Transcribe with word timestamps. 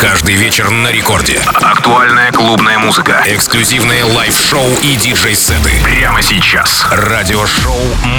Каждый 0.00 0.36
вечер 0.36 0.70
на 0.70 0.92
рекорде. 0.92 1.40
Актуальная 1.54 2.30
клубная 2.30 2.78
музыка. 2.78 3.20
Эксклюзивные 3.26 4.04
лайв-шоу 4.04 4.64
и 4.80 4.94
диджей-сеты. 4.94 5.72
Прямо 5.82 6.22
сейчас. 6.22 6.86
Радиошоу 6.92 7.74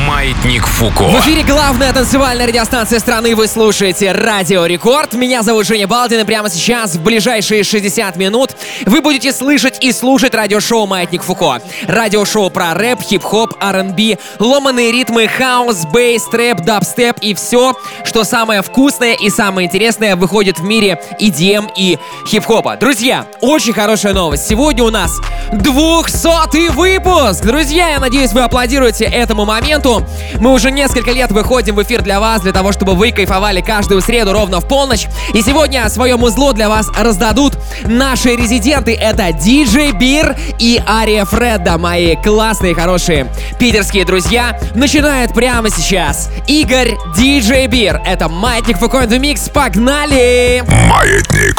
«Маятник 0.05 0.67
Фуко». 0.67 1.03
В 1.03 1.21
эфире 1.21 1.43
главная 1.43 1.93
танцевальная 1.93 2.47
радиостанция 2.47 2.99
страны. 2.99 3.33
Вы 3.33 3.47
слушаете 3.47 4.11
Радио 4.11 4.65
Рекорд. 4.65 5.13
Меня 5.13 5.41
зовут 5.41 5.65
Женя 5.67 5.87
Балдин, 5.87 6.19
и 6.19 6.23
прямо 6.25 6.49
сейчас, 6.49 6.95
в 6.95 7.01
ближайшие 7.01 7.63
60 7.63 8.17
минут, 8.17 8.57
вы 8.85 8.99
будете 8.99 9.31
слышать 9.31 9.81
и 9.81 9.93
слушать 9.93 10.35
радиошоу 10.35 10.85
«Маятник 10.85 11.23
Фуко». 11.23 11.61
Радиошоу 11.87 12.49
про 12.49 12.73
рэп, 12.73 13.01
хип-хоп, 13.01 13.55
R&B, 13.61 14.17
ломаные 14.39 14.91
ритмы, 14.91 15.29
хаус, 15.29 15.85
bass, 15.85 16.25
трэп, 16.25 16.59
дабстеп 16.61 17.19
и 17.21 17.33
все, 17.33 17.73
что 18.03 18.25
самое 18.25 18.63
вкусное 18.63 19.13
и 19.13 19.29
самое 19.29 19.67
интересное 19.67 20.17
выходит 20.17 20.59
в 20.59 20.63
мире 20.63 21.01
EDM 21.21 21.68
и 21.75 21.97
хип-хопа. 22.27 22.77
Друзья, 22.77 23.25
очень 23.41 23.73
хорошая 23.73 24.13
новость. 24.13 24.47
Сегодня 24.47 24.83
у 24.83 24.89
нас 24.89 25.19
200 25.51 26.69
выпуск. 26.71 27.43
Друзья, 27.43 27.89
я 27.89 27.99
надеюсь, 27.99 28.33
вы 28.33 28.41
аплодируете 28.41 29.05
этому 29.05 29.45
моменту. 29.45 30.05
Мы 30.39 30.51
уже 30.51 30.71
несколько 30.71 31.11
лет 31.11 31.31
выходим 31.31 31.75
в 31.75 31.83
эфир 31.83 32.01
для 32.01 32.19
вас, 32.19 32.41
для 32.41 32.51
того, 32.51 32.71
чтобы 32.71 32.93
вы 32.95 33.11
кайфовали 33.11 33.61
каждую 33.61 34.01
среду 34.01 34.33
ровно 34.33 34.59
в 34.59 34.67
полночь. 34.67 35.07
И 35.33 35.41
сегодня 35.41 35.87
свое 35.89 36.17
музло 36.17 36.53
для 36.53 36.69
вас 36.69 36.87
раздадут 36.97 37.57
наши 37.85 38.35
резиденты. 38.35 38.93
Это 38.93 39.29
DJ 39.29 39.97
Бир 39.97 40.35
и 40.59 40.81
Ария 40.87 41.25
Фредда, 41.25 41.77
мои 41.77 42.15
классные, 42.15 42.75
хорошие 42.75 43.27
питерские 43.59 44.05
друзья. 44.05 44.59
Начинает 44.75 45.33
прямо 45.33 45.69
сейчас 45.69 46.29
Игорь 46.47 46.95
DJ 47.17 47.67
Бир. 47.67 48.01
Это 48.05 48.29
Маятник 48.29 48.77
Фуко 48.77 49.05
Микс. 49.07 49.49
Погнали! 49.49 50.63
Маятник 50.67 51.58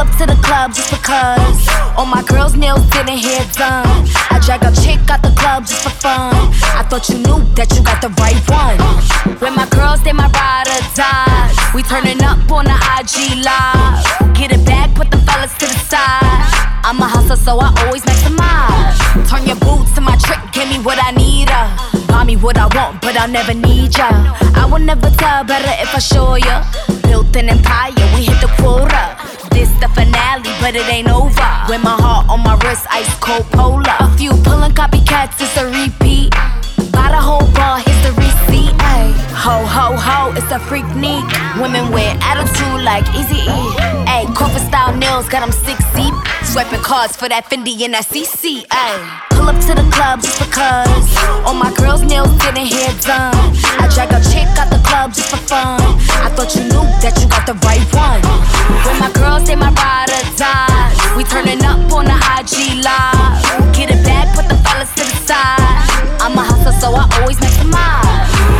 Up 0.00 0.08
to 0.16 0.24
the 0.24 0.40
club 0.40 0.72
just 0.72 0.88
because. 0.88 1.68
All 1.94 2.06
my 2.06 2.22
girls' 2.22 2.56
nails 2.56 2.80
didn't 2.88 3.18
hair 3.20 3.44
done. 3.52 4.08
I 4.32 4.40
drag 4.40 4.64
a 4.64 4.72
chick 4.80 4.96
out 5.12 5.20
the 5.20 5.28
club 5.36 5.66
just 5.66 5.82
for 5.84 5.90
fun. 5.90 6.32
I 6.72 6.80
thought 6.88 7.10
you 7.10 7.18
knew 7.18 7.44
that 7.52 7.68
you 7.76 7.84
got 7.84 8.00
the 8.00 8.08
right 8.16 8.40
one. 8.48 8.80
When 9.44 9.52
my 9.54 9.68
girls, 9.68 10.00
they 10.02 10.16
my 10.16 10.32
ride 10.32 10.72
or 10.72 10.80
die. 10.96 11.52
We 11.74 11.82
turning 11.82 12.24
up 12.24 12.40
on 12.50 12.64
the 12.64 12.78
IG 12.96 13.44
live. 13.44 14.00
Get 14.32 14.56
it 14.56 14.64
back, 14.64 14.88
put 14.96 15.10
the 15.10 15.18
fellas 15.20 15.52
to 15.60 15.66
the 15.68 15.78
side. 15.84 16.48
I'm 16.80 16.96
a 16.96 17.04
hustler, 17.04 17.36
so 17.36 17.60
I 17.60 17.68
always 17.84 18.00
maximize. 18.08 18.96
Turn 19.28 19.44
your 19.44 19.60
boots 19.60 19.92
to 19.96 20.00
my 20.00 20.16
trick, 20.16 20.40
give 20.56 20.70
me 20.72 20.80
what 20.80 20.96
I 20.96 21.12
need. 21.12 21.52
Uh. 21.52 21.68
Buy 22.08 22.24
me 22.24 22.36
what 22.36 22.56
I 22.56 22.72
want, 22.72 23.02
but 23.02 23.20
I'll 23.20 23.28
never 23.28 23.52
need 23.52 23.98
ya. 23.98 24.08
I 24.56 24.64
will 24.64 24.80
never 24.80 25.10
tell 25.20 25.44
better 25.44 25.76
if 25.76 25.92
I 25.94 26.00
show 26.00 26.36
ya. 26.40 26.64
Built 27.04 27.36
an 27.36 27.50
empire, 27.50 27.92
we 28.16 28.24
hit 28.24 28.40
the 28.40 28.48
quota. 28.56 29.09
The 29.80 29.88
finale, 29.88 30.52
but 30.60 30.76
it 30.76 30.86
ain't 30.92 31.08
over. 31.08 31.32
With 31.66 31.82
my 31.82 31.96
heart 31.96 32.28
on 32.28 32.40
my 32.44 32.54
wrist, 32.62 32.86
ice 32.90 33.08
cold 33.18 33.46
polar. 33.50 33.96
A 34.00 34.14
few 34.18 34.32
pulling 34.44 34.72
copycats, 34.72 35.40
it's 35.40 35.56
a 35.56 35.64
repeat. 35.64 36.34
Buy 36.92 37.08
the 37.08 37.16
whole 37.16 37.48
bar, 37.56 37.80
Ho, 39.40 39.64
ho, 39.64 39.96
ho, 39.96 40.36
it's 40.36 40.52
a 40.52 40.60
freak 40.68 40.84
neat. 40.92 41.24
Women 41.56 41.88
with 41.96 42.12
attitude 42.20 42.84
like 42.84 43.08
Easy 43.16 43.40
E. 43.40 43.60
Ay, 44.04 44.28
corporate 44.36 44.68
style 44.68 44.92
nails, 44.92 45.32
got 45.32 45.40
them 45.40 45.48
six 45.64 45.80
deep. 45.96 46.12
Swiping 46.44 46.84
cards 46.84 47.16
for 47.16 47.24
that 47.32 47.48
Fendi 47.48 47.72
and 47.80 47.96
that 47.96 48.04
CC. 48.04 48.68
Ay. 48.68 49.00
Pull 49.32 49.48
up 49.48 49.56
to 49.64 49.72
the 49.72 49.86
club 49.96 50.20
just 50.20 50.36
because. 50.44 51.08
All 51.48 51.56
my 51.56 51.72
girls' 51.80 52.04
nails 52.04 52.28
getting 52.44 52.68
hair 52.68 52.92
done. 53.00 53.32
I 53.80 53.88
drag 53.88 54.12
a 54.12 54.20
chick 54.28 54.44
out 54.60 54.68
the 54.68 54.76
club 54.84 55.16
just 55.16 55.32
for 55.32 55.40
fun. 55.48 55.80
I 56.20 56.28
thought 56.36 56.52
you 56.52 56.68
knew 56.68 56.84
that 57.00 57.16
you 57.16 57.24
got 57.24 57.48
the 57.48 57.56
right 57.64 57.80
one. 57.96 58.20
When 58.84 59.00
my 59.00 59.08
girls 59.16 59.48
say 59.48 59.56
my 59.56 59.72
ride 59.72 60.12
or 60.12 60.24
die, 60.36 60.92
we 61.16 61.24
turning 61.24 61.64
up 61.64 61.80
on 61.96 62.04
the 62.04 62.18
IG 62.36 62.84
live. 62.84 63.40
Get 63.72 63.88
it 63.88 64.04
back, 64.04 64.36
put 64.36 64.52
the 64.52 64.60
fellas 64.60 64.92
to 65.00 65.04
the 65.08 65.16
side. 65.24 65.80
I'm 66.20 66.36
a 66.36 66.44
hustler, 66.44 66.76
so 66.76 66.92
I 66.92 67.08
always 67.16 67.40
maximize. 67.40 68.59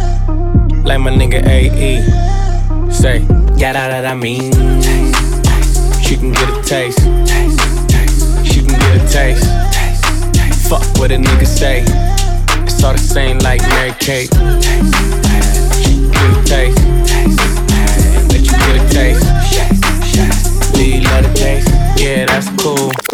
like 0.91 0.99
my 0.99 1.11
nigga 1.11 1.41
AE. 1.47 2.91
Say, 2.91 3.19
yeah, 3.55 3.71
that, 3.71 3.87
that 3.87 4.05
I 4.05 4.13
mean. 4.13 4.51
She 6.03 6.17
can 6.17 6.33
get 6.33 6.49
a 6.49 6.61
taste. 6.63 6.99
She 8.45 8.59
can 8.59 8.77
get 8.77 8.95
a 8.97 9.07
taste. 9.07 9.45
Fuck 10.67 10.83
what 10.97 11.11
a 11.11 11.15
nigga 11.15 11.47
say. 11.47 11.83
It's 12.63 12.83
all 12.83 12.91
the 12.91 12.99
same 12.99 13.39
like 13.39 13.61
Mary 13.61 13.93
Kate. 13.99 14.33
She 15.81 15.93
can 15.95 16.11
get 16.11 16.29
a 16.35 16.43
taste. 16.51 16.79
Let 18.31 18.41
you 18.41 18.55
get 18.59 18.75
a 18.75 18.93
taste. 18.93 20.73
Do 20.73 20.85
you 20.85 21.01
love 21.03 21.23
the 21.23 21.33
taste? 21.33 21.69
Yeah, 22.01 22.25
that's 22.25 22.49
cool. 22.61 23.10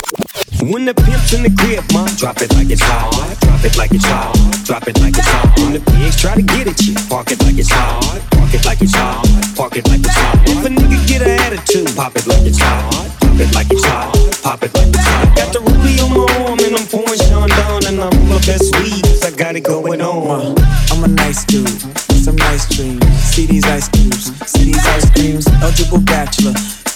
When 0.68 0.84
the 0.84 0.94
pimp's 0.94 1.32
in 1.32 1.44
the 1.44 1.54
crib, 1.56 1.80
ma, 1.94 2.04
drop 2.20 2.42
it 2.44 2.52
like 2.52 2.68
it's 2.70 2.84
hot. 2.84 3.40
Drop 3.40 3.64
it 3.64 3.78
like 3.78 3.92
it's 3.96 4.04
hot. 4.04 4.36
Drop 4.68 4.84
it 4.84 5.00
like 5.00 5.16
it's 5.16 5.24
hot. 5.24 5.56
When 5.64 5.72
the 5.72 5.80
pigs 5.80 6.20
try 6.20 6.36
to 6.36 6.42
get 6.42 6.68
at 6.68 6.84
you, 6.84 6.94
park 7.08 7.32
it 7.32 7.40
like 7.40 7.56
it's 7.56 7.72
hot. 7.72 8.20
Park 8.36 8.52
it 8.52 8.66
like 8.66 8.82
it's 8.82 8.92
hot. 8.92 9.24
Park 9.56 9.78
it 9.78 9.88
like 9.88 10.04
it's 10.04 10.12
hot. 10.12 10.36
If 10.44 10.66
a 10.66 10.68
nigga 10.68 11.00
get 11.08 11.22
an 11.24 11.40
attitude, 11.40 11.96
pop 11.96 12.18
it 12.18 12.28
like 12.28 12.44
it's 12.44 12.60
hot. 12.60 12.84
Pop 13.16 13.40
it 13.40 13.56
like 13.56 13.72
it's 13.72 13.86
hot. 13.86 14.12
Pop 14.44 14.60
it 14.60 14.76
like 14.76 14.92
it's 14.92 15.08
hot. 15.08 15.38
Got 15.40 15.54
the 15.56 15.64
ruby 15.64 16.04
on 16.04 16.12
my 16.12 16.28
arm 16.44 16.60
and 16.60 16.76
I'm 16.76 16.88
pouring 16.92 17.16
Sean 17.16 17.48
down 17.48 17.88
and 17.88 18.04
I'm 18.04 18.12
my 18.28 18.36
best 18.44 18.68
weed 18.76 19.08
I 19.24 19.32
got 19.32 19.56
it 19.56 19.64
going 19.64 20.02
on. 20.02 20.52
I'm 20.92 21.04
a 21.04 21.08
nice 21.08 21.46
dude, 21.46 21.80
some 22.12 22.36
nice 22.48 22.66
cream. 22.76 23.00
See 23.20 23.46
these 23.46 23.66
ice 23.66 23.88
cubes, 23.90 24.32
see 24.48 24.72
these 24.72 24.86
ice 24.96 25.10
creams. 25.12 25.48
Eligible 25.62 26.00
bachelor, 26.00 26.54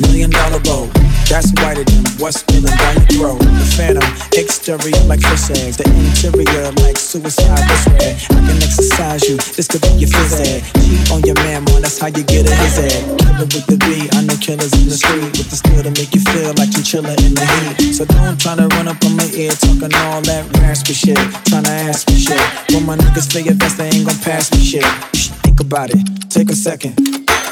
million 0.07 0.29
dollar 0.29 0.59
bow. 0.63 0.87
That's 1.27 1.51
whiter 1.59 1.83
than 1.83 2.03
what's 2.19 2.39
spilling 2.39 2.75
down 2.75 2.95
your 2.95 3.35
throat. 3.35 3.39
The 3.39 3.67
phantom, 3.75 4.07
exterior 4.35 5.03
like 5.07 5.21
fish 5.21 5.51
eggs. 5.51 5.77
The 5.77 5.87
interior 5.87 6.71
like 6.83 6.97
suicide 6.97 7.63
this 7.67 7.83
way. 7.91 8.15
I 8.35 8.39
can 8.47 8.57
exercise 8.63 9.23
you, 9.27 9.37
this 9.55 9.67
could 9.67 9.81
be 9.81 9.91
your 9.99 10.11
phys 10.11 10.39
ed. 10.39 10.63
Cheat 10.79 11.11
on 11.11 11.21
your 11.27 11.35
man, 11.43 11.63
man, 11.67 11.81
that's 11.83 11.99
how 11.99 12.07
you 12.07 12.23
get 12.23 12.47
a 12.47 12.53
his 12.55 12.75
head. 12.79 13.03
killer 13.19 13.47
with 13.51 13.67
the 13.67 13.77
B. 13.83 14.07
I 14.15 14.23
know 14.23 14.35
killers 14.39 14.73
in 14.79 14.87
the 14.87 14.95
street 14.95 15.31
with 15.35 15.49
the 15.51 15.57
skill 15.59 15.83
to 15.83 15.91
make 15.99 16.15
you 16.15 16.21
feel 16.31 16.55
like 16.55 16.71
you're 16.75 16.87
chilling 16.87 17.19
in 17.27 17.35
the 17.35 17.45
heat. 17.75 17.93
So 17.93 18.05
don't 18.05 18.39
try 18.39 18.55
to 18.55 18.67
run 18.75 18.87
up 18.87 19.03
on 19.03 19.15
my 19.15 19.27
ear 19.35 19.51
talking 19.51 19.91
all 20.07 20.23
that 20.31 20.43
raspy 20.59 20.93
shit. 20.93 21.19
Trying 21.47 21.67
to 21.67 21.75
ask 21.91 22.07
me 22.07 22.15
shit. 22.19 22.39
When 22.71 22.85
my 22.85 22.95
niggas 22.95 23.31
feel 23.31 23.43
your 23.43 23.55
best, 23.55 23.77
they 23.77 23.87
ain't 23.91 24.07
gon' 24.07 24.19
pass 24.19 24.51
me 24.51 24.63
shit. 24.63 25.40
About 25.61 25.91
it. 25.91 26.29
Take 26.29 26.49
a 26.49 26.55
second. 26.55 26.99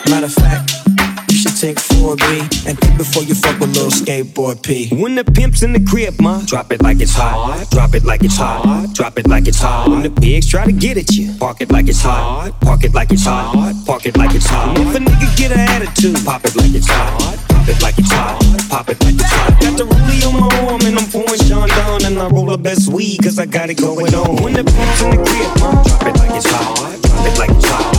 Matter 0.10 0.26
of 0.26 0.34
fact, 0.34 0.74
you 1.30 1.38
should 1.38 1.56
take 1.56 1.78
4B 1.78 2.68
and 2.68 2.78
think 2.78 2.98
before 2.98 3.24
you 3.24 3.36
fuck 3.36 3.60
with 3.60 3.76
little 3.76 3.92
skateboard 3.92 4.64
P. 4.64 4.90
When 4.90 5.14
the 5.16 5.24
pimp's 5.24 5.62
in 5.62 5.74
the 5.74 5.80
crib, 5.80 6.20
ma, 6.20 6.42
drop 6.46 6.72
it 6.72 6.82
like 6.82 7.00
it's 7.00 7.14
hot. 7.14 7.70
Drop 7.70 7.94
it 7.94 8.04
like 8.04 8.24
it's 8.24 8.36
hot. 8.36 8.94
Drop 8.94 9.20
it 9.20 9.28
like 9.28 9.48
it's 9.48 9.60
hot. 9.60 9.90
When 9.90 10.02
the 10.02 10.10
pigs 10.10 10.50
try 10.50 10.66
to 10.66 10.72
get 10.72 10.98
at 10.98 11.12
you, 11.12 11.34
park 11.40 11.62
it 11.62 11.72
like 11.72 11.88
it's 11.88 12.02
hot. 12.02 12.52
Park 12.62 12.84
it 12.84 12.94
like 12.94 13.12
it's 13.12 13.24
hot. 13.24 13.76
Park 13.86 14.06
it 14.06 14.18
like 14.18 14.34
it's 14.34 14.48
hot. 14.48 14.78
And 14.78 14.90
If 14.90 14.96
a 14.96 15.00
nigga 15.00 15.38
get 15.38 15.52
an 15.52 15.60
attitude, 15.60 16.18
pop 16.26 16.44
it 16.46 16.56
like 16.56 16.74
it's 16.74 16.88
hot. 16.90 17.38
Pop 17.48 17.70
it 17.70 17.82
like 17.82 18.00
it's 18.00 18.12
hot. 18.12 18.42
Pop 18.70 18.90
it 18.90 19.04
like 19.04 19.14
it's 19.16 19.32
hot. 19.32 19.62
Got 19.62 19.78
the 19.78 19.84
rollie 19.84 20.26
on 20.28 20.34
my 20.34 20.68
arm 20.68 20.82
and 20.82 20.98
I'm 20.98 21.10
pouring 21.10 21.40
Sean 21.48 21.70
down 21.70 22.04
and 22.06 22.20
I 22.20 22.28
roll 22.28 22.48
the 22.48 22.58
best 22.58 22.92
weed 22.92 23.20
cause 23.22 23.38
I 23.38 23.46
got 23.46 23.70
it 23.70 23.78
going 23.78 24.14
on. 24.16 24.44
When 24.44 24.54
the 24.54 24.64
pimp's 24.64 25.02
in 25.04 25.12
the 25.12 25.18
crib, 25.18 25.62
ma, 25.62 25.84
drop 25.84 26.04
it 26.08 26.18
like 26.18 26.36
it's 26.36 26.50
hot. 26.50 27.02
Drop 27.02 27.26
it 27.28 27.38
like 27.38 27.52
it's 27.52 27.70
hot. 27.70 27.99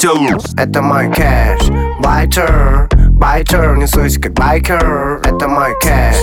делаю 0.00 0.38
Это 0.56 0.82
мой 0.82 1.12
кэш, 1.12 1.68
байтер, 2.00 2.88
байтер, 3.12 3.76
несусь 3.76 4.18
как 4.18 4.32
байкер. 4.34 5.20
Это 5.24 5.48
мой 5.48 5.72
кэш, 5.80 6.16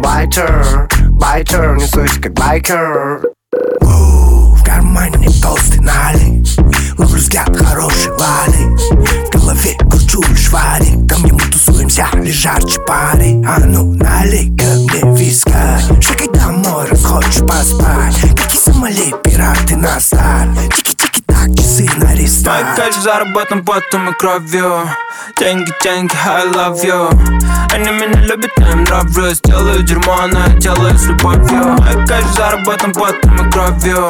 байтер, 0.00 0.88
байтер, 1.10 1.76
несусь 1.76 2.18
как 2.20 2.32
байкер. 2.32 3.20
В 3.80 4.64
кармане 4.64 5.28
толстый 5.42 5.80
налик 5.80 6.46
взгляд 6.98 7.56
хороший 7.56 8.12
вали. 8.12 8.76
В 9.26 9.30
голове 9.30 9.76
кручу 9.90 10.22
лишь 10.28 10.50
валик 10.50 11.08
Там 11.08 11.22
мы 11.22 11.38
тусуемся, 11.38 12.06
лишь 12.14 12.34
жарче 12.34 12.80
пари 12.80 13.42
А 13.46 13.58
ну 13.60 13.94
налей 13.94 14.48
ко 14.56 14.64
мне 14.64 15.16
виска. 15.16 15.78
Шагай 16.00 16.28
домой, 16.28 16.86
раз 16.90 17.04
хочешь 17.04 17.46
поспать. 17.46 18.20
Какие 18.36 18.60
сомали 18.60 19.14
пираты 19.22 19.76
на 19.76 19.98
Тики-тики 19.98 20.99
рестарт 21.88 22.76
кайф 22.76 22.94
заработан 22.96 23.64
потом 23.64 24.10
и 24.10 24.12
кровью. 24.14 24.82
Деньги, 25.38 25.72
деньги, 25.82 26.14
I 26.26 26.46
love 26.46 26.82
you. 26.84 27.10
Они 27.72 27.90
меня 27.90 28.20
любят, 28.22 28.50
я 28.58 28.72
им 28.72 28.84
нравлюсь. 28.84 29.40
Делаю 29.42 29.82
дерьмо, 29.82 30.16
но 30.26 30.40
я 30.40 30.48
делаю 30.58 30.98
с 30.98 31.06
любовью. 31.06 31.76
Мой 31.78 32.06
кайф 32.06 32.26
заработан 32.36 32.92
потом 32.92 33.46
и 33.46 33.50
кровью. 33.50 34.08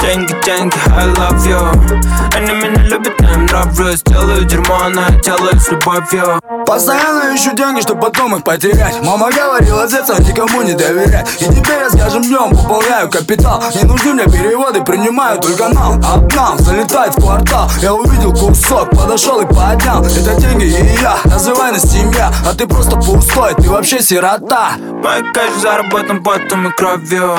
Деньги, 0.00 0.34
деньги, 0.44 0.76
I 0.96 1.06
love 1.08 1.46
you. 1.46 2.36
Они 2.36 2.52
меня 2.52 2.82
любят, 2.84 3.14
я 3.20 3.34
им 3.34 3.46
нравлюсь. 3.46 4.02
Делаю 4.02 4.44
дерьмо, 4.44 4.78
но 4.90 5.02
я 5.02 5.10
делаю 5.20 5.58
с 5.58 5.70
любовью. 5.70 6.40
Постоянно 6.66 7.34
ищу 7.34 7.54
деньги, 7.54 7.80
чтобы 7.80 8.02
потом 8.02 8.36
их 8.36 8.44
потерять. 8.44 9.02
Мама 9.02 9.30
говорила, 9.30 9.88
детство 9.88 10.20
никому 10.20 10.62
не 10.62 10.74
доверять. 10.74 11.28
И 11.40 11.44
теперь 11.46 11.80
я 11.80 11.90
с 11.90 11.96
каждым 11.96 12.22
днем 12.22 12.50
пополняю 12.50 13.10
капитал. 13.10 13.62
Не 13.74 13.82
нужны 13.82 14.14
мне 14.14 14.24
переводы, 14.24 14.82
принимаю 14.84 15.40
только 15.40 15.68
нам 15.68 16.00
Одна 16.04 16.56
залетает 16.58 16.99
в 17.08 17.14
квартал 17.14 17.70
Я 17.80 17.94
увидел 17.94 18.32
кусок, 18.32 18.90
подошел 18.90 19.40
и 19.40 19.46
поднял. 19.46 20.04
Это 20.04 20.34
деньги 20.40 20.64
и 20.64 21.00
я, 21.00 21.16
называй 21.24 21.72
нас 21.72 21.82
семья. 21.82 22.30
А 22.46 22.54
ты 22.54 22.66
просто 22.66 22.96
пустой, 22.96 23.54
ты 23.54 23.70
вообще 23.70 24.02
сирота. 24.02 24.72
Мой 24.78 25.22
кайф 25.32 25.56
заработан 25.60 26.22
потом 26.22 26.68
и 26.68 26.70
кровью 26.72 27.38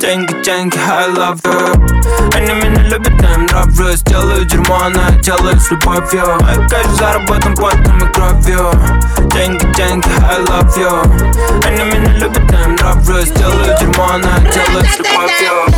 Деньги, 0.00 0.42
деньги, 0.42 0.78
I 0.78 1.10
love 1.10 1.42
you. 1.42 2.34
Они 2.34 2.52
меня 2.52 2.82
любят, 2.88 3.20
я 3.20 3.34
им 3.34 3.46
нравлюсь. 3.46 4.02
Делаю 4.02 4.44
дерьмо, 4.46 4.78
я 4.94 5.20
делаю 5.20 5.60
с 5.60 5.70
любовью. 5.70 6.38
Мой 6.40 6.68
кайф 6.68 6.86
заработан 6.98 7.54
потом 7.54 7.98
и 7.98 8.12
кровью 8.12 8.70
Деньги, 9.32 9.66
деньги, 9.74 10.08
I 10.30 10.40
love 10.44 10.76
you. 10.78 11.66
Они 11.66 11.82
меня 11.84 12.12
любят, 12.18 12.50
я 12.50 12.64
им 12.64 12.76
нравлюсь. 12.76 13.30
Делаю 13.30 13.78
дерьмо, 13.78 14.08
я 14.16 14.52
делаю 14.52 14.84
с 14.84 14.98
любовью 14.98 15.73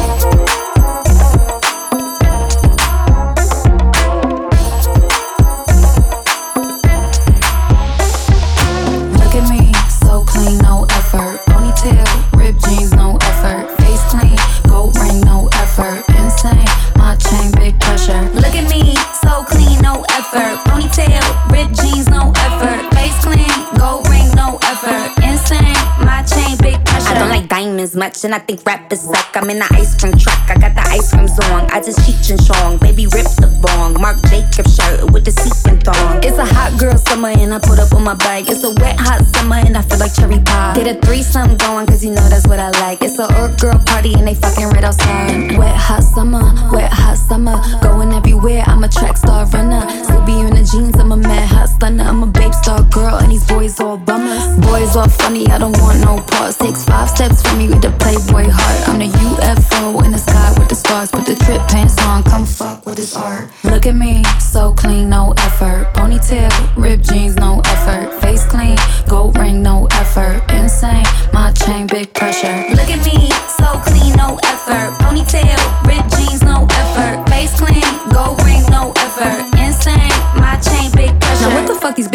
and 28.26 28.34
I 28.34 28.40
think 28.40 28.66
rap 28.66 28.92
is 28.92 29.02
suck. 29.02 29.36
I'm 29.36 29.48
in 29.50 29.60
the 29.60 29.68
ice 29.70 29.94
cream 29.94 30.18
truck, 30.18 30.50
I 30.50 30.58
got 30.58 30.74
the 30.74 30.82
ice 30.82 31.14
cream 31.14 31.28
song. 31.28 31.70
I 31.70 31.78
just 31.78 32.02
cheat 32.04 32.18
and 32.28 32.40
strong, 32.42 32.76
baby 32.76 33.06
rip 33.06 33.30
the 33.38 33.46
bong. 33.62 33.94
Mark 34.02 34.18
Jacob 34.26 34.66
shirt 34.66 35.12
with 35.14 35.24
the 35.24 35.30
sequin 35.30 35.78
thong. 35.80 36.18
It's 36.26 36.36
a 36.36 36.44
hot 36.44 36.74
girl 36.78 36.98
summer 36.98 37.30
and 37.30 37.54
I 37.54 37.60
put 37.60 37.78
up 37.78 37.94
on 37.94 38.02
my 38.02 38.14
bike. 38.14 38.50
It's 38.50 38.64
a 38.64 38.74
wet 38.82 38.98
hot 38.98 39.22
summer 39.30 39.62
and 39.62 39.78
I 39.78 39.82
feel 39.82 39.98
like 40.02 40.12
cherry 40.12 40.42
pie. 40.42 40.74
Get 40.74 40.90
a 40.90 40.98
threesome 41.06 41.56
going 41.56 41.86
cause 41.86 42.04
you 42.04 42.10
know 42.10 42.26
that's 42.28 42.46
what 42.48 42.58
I 42.58 42.70
like. 42.82 43.00
It's 43.00 43.18
a 43.18 43.30
earth 43.38 43.62
girl 43.62 43.78
party 43.86 44.14
and 44.14 44.26
they 44.26 44.34
fucking 44.34 44.74
right 44.74 44.82
outside. 44.82 45.56
Wet 45.56 45.76
hot 45.78 46.02
summer, 46.02 46.42
wet 46.74 46.90
hot 46.90 47.16
summer. 47.16 47.62
Going 47.80 48.12
everywhere, 48.12 48.64
I'm 48.66 48.82
a 48.82 48.88
track 48.88 49.16
star 49.16 49.46
runner. 49.54 49.86
Still 50.02 50.26
be 50.26 50.34
in 50.34 50.50
the 50.50 50.66
jeans, 50.66 50.98
I'm 50.98 51.12
a 51.12 51.16
mad 51.16 51.46
hot 51.46 51.65
stunner. 51.76 52.04
I'm 52.04 52.22
a 52.22 52.26
babe 52.26 52.54
star 52.54 52.82
girl 52.84 53.16
and 53.16 53.30
these 53.30 53.46
boys 53.46 53.78
all 53.80 53.96
bummers. 53.96 54.44
Boys 54.66 54.96
all 54.96 55.08
funny, 55.08 55.46
I 55.48 55.58
don't 55.58 55.76
want 55.78 56.00
no 56.00 56.16
parts. 56.32 56.56
Takes 56.56 56.84
five 56.84 57.08
steps 57.08 57.42
from 57.42 57.58
me 57.58 57.68
with 57.68 57.82
the 57.82 57.92
playboy 58.02 58.48
heart. 58.50 58.88
I'm 58.88 58.98
the 58.98 59.06
UFO 59.06 60.04
in 60.04 60.12
the 60.12 60.18
sky 60.18 60.54
with 60.58 60.68
the 60.68 60.74
stars. 60.74 61.10
Put 61.10 61.26
the 61.26 61.36
trip 61.36 61.62
pants 61.68 61.96
on, 62.02 62.22
come 62.22 62.46
fuck 62.46 62.84
with 62.86 62.96
this 62.96 63.14
art. 63.14 63.50
Look 63.64 63.86
at 63.86 63.94
me, 63.94 64.24
so 64.40 64.72
clean, 64.74 65.08
no 65.08 65.34
effort. 65.38 65.92
Ponytail, 65.94 66.50
ripped 66.76 67.04
jeans, 67.08 67.36
no 67.36 67.60
effort. 67.66 68.12
Face 68.20 68.44
clean, 68.46 68.76
gold 69.08 69.36
ring, 69.38 69.62
no 69.62 69.86
effort. 69.92 70.42
Insane, 70.50 71.04
my 71.32 71.52
chain, 71.52 71.86
big 71.86 72.12
pressure. 72.14 72.56
Look 72.70 72.90
at 72.90 73.02
me, 73.04 73.30
so 73.60 73.68
clean, 73.84 74.12
no 74.16 74.38
effort. 74.44 75.05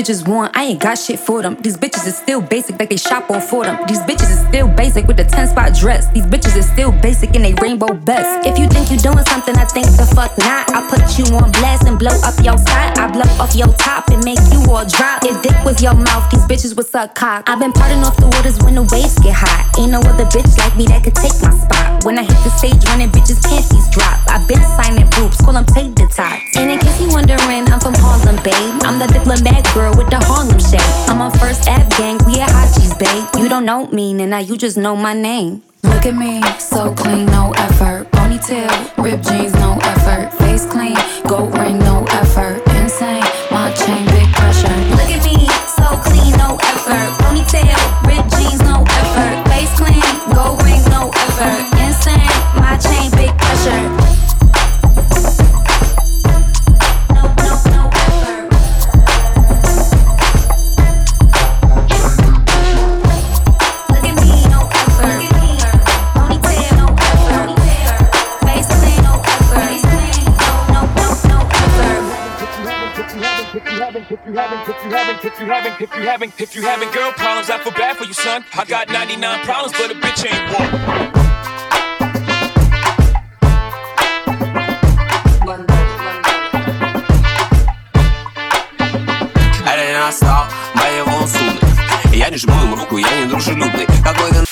Bitches 0.01 0.27
want? 0.27 0.57
I 0.57 0.63
ain't 0.63 0.81
got 0.81 0.97
shit 0.97 1.19
for 1.19 1.43
them. 1.43 1.55
These 1.61 1.77
bitches 1.77 2.07
is 2.07 2.17
still 2.17 2.41
basic, 2.41 2.79
like 2.79 2.89
they 2.89 2.97
shop 2.97 3.29
on 3.29 3.39
for 3.39 3.63
them. 3.65 3.77
These 3.87 3.99
bitches 4.01 4.31
is 4.31 4.41
still 4.47 4.67
basic 4.67 5.05
with 5.05 5.17
the 5.17 5.25
10 5.25 5.49
spot 5.49 5.75
dress. 5.75 6.09
These 6.11 6.25
bitches 6.25 6.57
is 6.57 6.65
still 6.65 6.91
basic 6.91 7.35
in 7.35 7.43
they 7.43 7.53
rainbow 7.61 7.93
best. 7.93 8.47
If 8.47 8.57
you 8.57 8.67
think 8.67 8.89
you 8.89 8.97
doing 8.97 9.23
something, 9.29 9.55
I 9.55 9.65
think 9.65 9.85
the 9.85 10.09
fuck 10.15 10.35
not. 10.39 10.73
I 10.73 10.81
put 10.89 11.05
you 11.19 11.25
on 11.37 11.51
blast 11.51 11.85
and 11.85 11.99
blow 11.99 12.17
up 12.25 12.33
your 12.41 12.57
spot. 12.57 12.97
I 12.97 13.11
blow 13.11 13.29
off 13.37 13.53
your 13.55 13.69
top 13.77 14.09
and 14.09 14.25
make 14.25 14.41
you 14.49 14.65
all 14.73 14.85
drop. 14.89 15.21
If 15.21 15.37
dick 15.43 15.57
was 15.63 15.81
your 15.83 15.93
mouth, 15.93 16.25
these 16.31 16.45
bitches 16.49 16.75
would 16.75 16.87
suck 16.87 17.13
cock. 17.13 17.45
I've 17.47 17.59
been 17.59 17.73
parting 17.73 18.01
off 18.01 18.17
the 18.17 18.25
waters 18.33 18.57
when 18.63 18.73
the 18.73 18.83
waves 18.89 19.19
get 19.21 19.37
hot. 19.37 19.69
Ain't 19.77 19.91
no 19.91 19.99
other 20.01 20.25
bitch 20.25 20.49
like 20.57 20.75
me 20.75 20.87
that 20.89 21.03
could 21.03 21.15
take 21.15 21.37
my 21.45 21.53
spot. 21.53 22.03
When 22.05 22.17
I 22.17 22.23
hit 22.23 22.41
the 22.41 22.49
stage, 22.57 22.81
running 22.89 23.11
bitches 23.13 23.37
panties 23.45 23.85
drop. 23.93 24.17
I've 24.25 24.47
been 24.47 24.63
signing 24.81 25.05
boobs, 25.13 25.37
call 25.37 25.53
them 25.53 25.65
take 25.69 25.93
the 25.93 26.09
top. 26.09 26.41
And 26.57 26.70
I'm 28.83 28.99
the 28.99 29.07
diplomat 29.07 29.63
girl 29.73 29.93
with 29.95 30.09
the 30.09 30.19
Harlem 30.25 30.59
shake. 30.59 30.81
I'm 31.09 31.21
on 31.21 31.31
first 31.39 31.67
F 31.67 31.89
gang, 31.97 32.17
we 32.25 32.39
at 32.39 32.49
Haji's, 32.49 32.93
babe. 32.95 33.25
You 33.41 33.49
don't 33.49 33.65
know 33.65 33.87
me, 33.87 34.11
and 34.11 34.29
now 34.31 34.39
you 34.39 34.57
just 34.57 34.77
know 34.77 34.95
my 34.95 35.13
name. 35.13 35.63
Look 35.83 36.05
at 36.05 36.15
me, 36.15 36.41
so 36.59 36.93
clean, 36.93 37.25
no 37.27 37.53
effort. 37.57 38.09
Ponytail, 38.11 38.69
ripped 39.03 39.27
jeans, 39.27 39.53
no 39.55 39.77
effort. 39.83 40.33
Face 40.39 40.65
clean, 40.65 40.97
gold 41.27 41.57
ring, 41.57 41.79
no 41.79 42.05
effort. 42.11 42.61
Insane, 42.77 43.23
my 43.51 43.71
chain, 43.73 44.05
big 44.07 44.27
pressure. 44.33 44.77
Look 44.97 45.09
at 45.09 45.23
me, 45.25 45.47
so 45.77 45.87
clean, 46.05 46.31
no 46.37 46.57
effort. 46.61 47.09
Ponytail, 47.21 47.77
ripped 48.07 48.31
jeans, 48.37 48.61
no 48.61 48.70
if 75.23 75.39
you 75.39 75.45
having, 75.45 76.31
if 76.37 76.55
you 76.55 76.61
having 76.63 76.89
girl 76.91 77.11
problems, 77.11 77.49
I 77.49 77.59
feel 77.59 77.73
bad 77.73 77.97
for 77.97 78.05
you, 78.05 78.13
son. 78.13 78.43
I 78.53 78.65
got 78.65 78.87
99 78.87 79.45
problems, 79.45 79.73
but 79.73 79.91
a 79.91 79.95
bitch 79.95 80.25
ain't 80.25 80.59
one. 80.59 81.11
Я 92.13 92.29
не 92.29 92.37
жму 92.37 92.53
ему 92.61 92.75
руку, 92.75 92.97
я 92.97 93.21
не 93.21 93.25
дружелюбный 93.25 93.87
Какой-то 94.03 94.45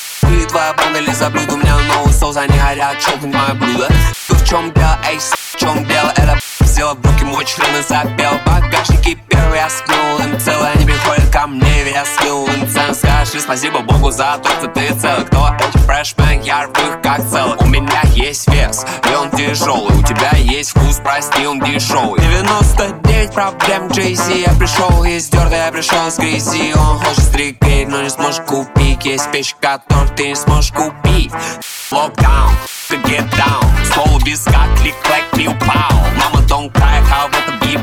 твоя 0.48 0.74
банда 0.74 1.00
лизоблюд 1.00 1.52
У 1.52 1.58
меня 1.58 1.78
новый 1.94 2.12
соус, 2.14 2.38
они 2.38 2.58
горят, 2.58 2.98
чокнуть 3.00 3.34
мое 3.34 3.54
блюдо 3.54 3.88
Ты 4.28 4.34
в 4.34 4.48
чем 4.48 4.72
дело, 4.74 4.98
эй, 5.08 5.20
чем 5.60 5.86
дело, 5.86 6.12
это 6.16 6.38
взяла 6.60 6.94
в 6.94 7.06
руки 7.06 7.26
мой 7.26 7.46
член 7.46 7.76
и 7.76 7.82
запел. 7.82 8.32
Багажники 8.46 9.18
первый 9.28 9.58
я 9.58 9.70
скинул 9.70 10.20
им 10.20 10.40
целый 10.40 10.72
Они 10.72 10.86
приходят 10.86 11.30
ко 11.32 11.48
мне, 11.48 11.92
я 11.92 12.06
скинул 12.06 12.48
им 12.48 12.70
цену 12.70 12.94
Скажи 12.94 13.42
спасибо 13.42 13.80
Богу 13.80 14.12
за 14.12 14.40
то, 14.42 14.50
что 14.50 14.68
ты 14.68 14.94
целый 14.94 15.26
Кто 15.26 15.56
эти 15.60 15.78
фрешмен, 15.80 16.42
я 16.42 16.64
рву 16.64 16.74
их 16.88 17.02
как 17.02 17.28
целых 17.28 17.62
У 17.62 17.66
меня 17.66 18.02
есть 18.14 18.48
вес, 18.48 18.86
и 19.12 19.16
он 19.16 19.30
тяжелый 19.32 19.98
У 19.98 20.04
тебя 20.04 20.32
есть 20.38 20.70
вкус, 20.72 21.02
прости, 21.04 21.46
он 21.46 21.60
дешевый 21.60 22.22
99 22.22 23.34
проблем 23.34 23.88
Джейзи. 23.90 24.46
Я 24.48 24.54
пришел 24.54 25.04
из 25.04 25.28
дерда, 25.30 25.66
я 25.66 25.72
пришел 25.72 26.10
с 26.10 26.18
грязи. 26.18 26.74
Он 26.74 27.00
хочет 27.00 27.24
стрикать, 27.24 27.88
но 27.88 28.02
не 28.02 28.10
сможешь 28.10 28.42
купить. 28.42 29.06
Есть 29.06 29.34
вещи, 29.34 29.56
которые 29.60 30.16
ты 30.16 30.28
не 30.30 30.36
сможешь 30.36 30.72
купить 30.72 31.32
Локдаун, 31.92 32.54
to 32.90 32.98
get 33.08 33.26
down. 33.36 33.66
Слово 33.94 34.24
виска, 34.24 34.68
клик-клэк, 34.78 35.24
пиу-пау 35.34 35.96
Мама, 36.18 36.46
don't 36.48 36.72
cry, 36.72 37.02
how 37.10 37.28
about 37.28 37.46
the 37.48 37.60
beep? 37.62 37.82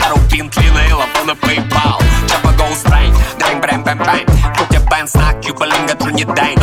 Пару 0.00 0.18
пинтли 0.30 0.68
на 0.70 0.96
лапу 0.96 1.24
PayPal 1.42 2.00
Чапа 2.28 2.48
go 2.56 2.70
strange, 2.72 3.16
дрэнг 3.38 3.60
брэм 3.60 3.82
бэм 3.82 3.98
бэм. 3.98 4.54
Путя 4.54 4.80
бэн 4.88 5.08
снак, 5.08 5.44
юбалинга 5.44 5.94
трунидайн 5.96 6.62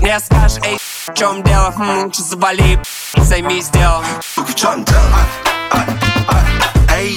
мне 0.00 0.18
скажешь, 0.20 0.58
эй, 0.64 0.78
в 0.78 1.14
чем 1.14 1.42
дело? 1.42 1.72
Хм, 1.76 2.10
че 2.10 2.22
завали, 2.22 2.78
займись 3.16 3.68
делом 3.68 4.04
В 4.36 4.54
чем 4.54 4.84
дело? 4.84 5.18
Эй, 6.92 7.16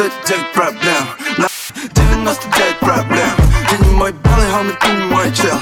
99 0.00 0.52
проблем 0.54 1.06
на 1.36 1.48
99 1.92 2.78
проблем 2.78 3.28
Ты 3.68 3.84
не 3.84 3.90
мой 3.90 4.10
белый 4.10 4.50
хомик, 4.50 4.78
ты 4.80 4.88
не 4.88 5.04
мой 5.04 5.30
чел 5.34 5.58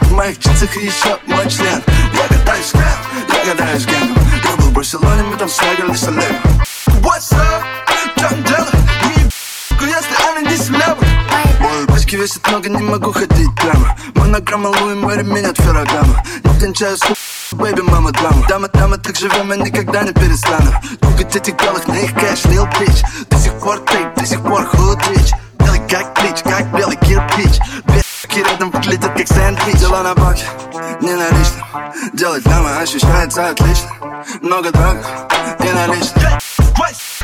В 0.00 0.12
моих 0.12 0.38
чицах 0.38 0.74
еще 0.74 1.18
мой 1.26 1.46
член 1.50 1.82
Я 2.14 2.34
гадаю 2.34 2.64
с 2.64 2.72
кем, 2.72 2.80
я 3.28 3.52
гадаю 3.52 3.78
с 3.78 3.84
генгом 3.84 4.24
Я 4.42 4.56
был 4.56 4.68
в 4.68 4.72
Барселоне, 4.72 5.22
мы 5.24 5.36
там 5.36 5.50
свагали 5.50 5.94
с 5.94 6.08
Олегом 6.08 6.62
What's 7.02 7.30
up? 7.34 7.62
В 8.16 8.20
чем 8.20 8.71
Весят 12.23 12.47
много, 12.47 12.69
не 12.69 12.81
могу 12.81 13.11
ходить 13.11 13.53
прямо. 13.57 13.97
Монограмма 14.15 14.67
Луи 14.69 14.95
Мэри 14.95 15.23
меня 15.23 15.49
от 15.49 15.57
ферраграмма 15.57 16.23
Не 16.45 16.57
кончаю 16.57 16.95
с 16.95 17.03
Бэйби, 17.51 17.81
мама, 17.81 18.13
дама 18.13 18.47
Дама, 18.47 18.69
дама, 18.69 18.97
так 18.97 19.17
живем, 19.17 19.49
я 19.49 19.57
никогда 19.57 20.03
не 20.03 20.13
перестану 20.13 20.71
Трогать 21.01 21.35
этих 21.35 21.55
белых 21.57 21.85
на 21.85 21.95
их 21.95 22.13
кэш, 22.13 22.45
лил 22.45 22.65
пич. 22.79 23.01
До 23.29 23.37
сих 23.37 23.59
пор 23.59 23.79
тейп, 23.79 24.15
до 24.15 24.25
сих 24.25 24.41
пор 24.41 24.65
худ 24.67 24.99
рич. 25.09 25.31
Белый 25.59 25.81
как 25.89 26.13
плич, 26.13 26.41
как 26.43 26.73
белый 26.73 26.95
кирпич. 26.95 27.59
Бески 27.87 28.41
рядом 28.41 28.71
выглядят 28.71 29.11
как 29.17 29.27
сэндвич. 29.27 29.81
Дела 29.81 30.03
на 30.03 30.15
баке, 30.15 30.45
не 31.01 31.11
наличным 31.11 31.65
Делать 32.13 32.43
дама 32.45 32.79
ощущается 32.79 33.49
отлично. 33.49 33.89
Много 34.41 34.71
драк, 34.71 34.95
не 35.59 35.73
налично 35.73 36.39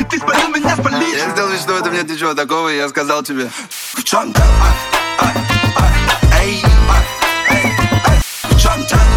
ты 0.09 0.17
спалил 0.17 0.49
меня 0.49 0.75
полицию 0.77 1.17
Я 1.17 1.29
сделал 1.31 1.49
вид, 1.49 1.59
что 1.59 1.73
в 1.73 1.77
этом 1.77 1.93
нет 1.93 2.09
ничего 2.09 2.33
такого, 2.33 2.69
и 2.69 2.77
я 2.77 2.89
сказал 2.89 3.23
тебе 3.23 3.49
В 3.93 4.03
чем 4.03 4.31
дело? 4.33 4.47
Эй, 6.41 6.63
эй, 7.49 7.73
в 8.43 8.59
чем 8.59 8.85
дело? 8.85 9.01
В 9.01 9.08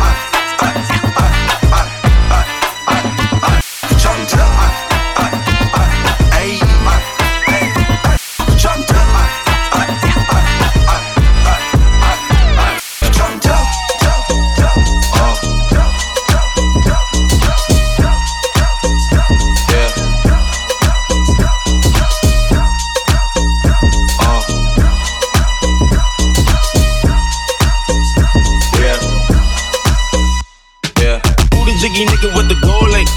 jiggy 31.93 32.09
nigga 32.09 32.33
with 32.33 32.49
the 32.49 32.57
gold 32.65 32.89
link? 32.89 33.09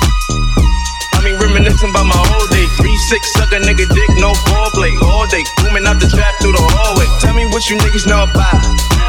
I 1.16 1.24
mean, 1.24 1.40
reminiscing 1.40 1.90
about 1.90 2.06
my 2.12 2.20
old 2.36 2.50
days. 2.52 2.68
Three 2.76 2.96
six 3.08 3.32
suck 3.34 3.52
a 3.56 3.60
nigga 3.64 3.88
dick, 3.88 4.12
no 4.20 4.36
foreplay. 4.52 4.92
All 5.02 5.26
day, 5.32 5.44
booming 5.64 5.88
out 5.88 5.98
the 6.04 6.12
trap 6.12 6.36
through 6.44 6.54
the 6.54 6.62
hallway. 6.76 7.08
Tell 7.24 7.34
me 7.34 7.48
what 7.56 7.64
you 7.72 7.80
niggas 7.80 8.04
know 8.06 8.28
about. 8.28 8.60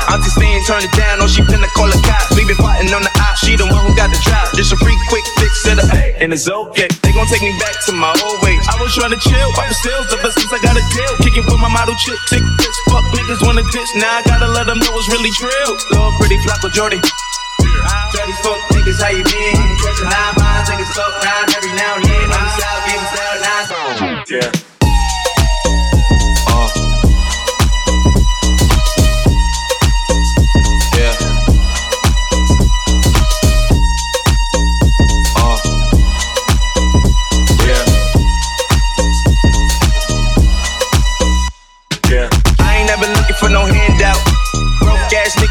Auntie 0.07 0.31
saying 0.39 0.63
turn 0.71 0.87
it 0.87 0.95
down, 0.95 1.19
or 1.19 1.27
she 1.27 1.43
finna 1.43 1.67
call 1.75 1.91
the 1.91 1.99
cops. 2.07 2.31
We 2.39 2.47
been 2.47 2.55
fighting 2.63 2.95
on 2.95 3.03
the 3.03 3.11
op, 3.19 3.35
she 3.43 3.59
the 3.59 3.67
one 3.67 3.83
who 3.83 3.93
got 3.99 4.15
the 4.15 4.21
drop. 4.23 4.55
Just 4.55 4.71
a 4.71 4.79
free 4.79 4.97
quick 5.11 5.27
fix 5.43 5.67
to 5.67 5.75
the 5.75 5.85
A, 5.91 6.15
and 6.23 6.31
it's 6.31 6.47
okay. 6.47 6.87
They 7.03 7.11
gon' 7.11 7.27
take 7.27 7.43
me 7.43 7.53
back 7.59 7.75
to 7.91 7.93
my 7.93 8.15
old 8.23 8.39
ways. 8.47 8.63
I 8.71 8.79
was 8.79 8.95
trying 8.95 9.13
to 9.13 9.19
chill, 9.19 9.49
wipe 9.59 9.67
the 9.67 9.79
sales 9.83 10.07
ever 10.15 10.31
since 10.31 10.51
I 10.55 10.63
got 10.63 10.79
a 10.79 10.85
deal. 10.95 11.13
Kicking 11.27 11.43
with 11.43 11.59
my 11.59 11.69
model 11.69 11.99
chick, 11.99 12.19
tick 12.31 12.45
this 12.63 12.77
fuck 12.87 13.03
niggas 13.19 13.43
wanna 13.43 13.67
diss. 13.75 13.91
Now 13.99 14.15
I 14.15 14.23
gotta 14.23 14.47
let 14.47 14.71
them 14.71 14.79
know 14.79 14.95
it's 14.95 15.11
really 15.11 15.35
true. 15.35 15.71
Lord, 15.91 16.15
pretty 16.23 16.39
flock 16.47 16.63
with 16.63 16.73
Jordy. 16.73 17.03
Dirty 18.15 18.33
fuck 18.47 18.76
bitch, 18.97 19.05
how 19.05 19.11
you 19.11 19.25
been? 19.25 19.77
Catching 19.79 20.09
nine 20.09 20.35
mines, 20.39 20.69
taking 20.69 20.85
stuff 20.87 21.25
every 21.57 21.73
now 21.75 21.97
and 21.97 22.05
then. 22.05 22.27
Getting. 24.27 24.53
Yeah. 24.53 24.67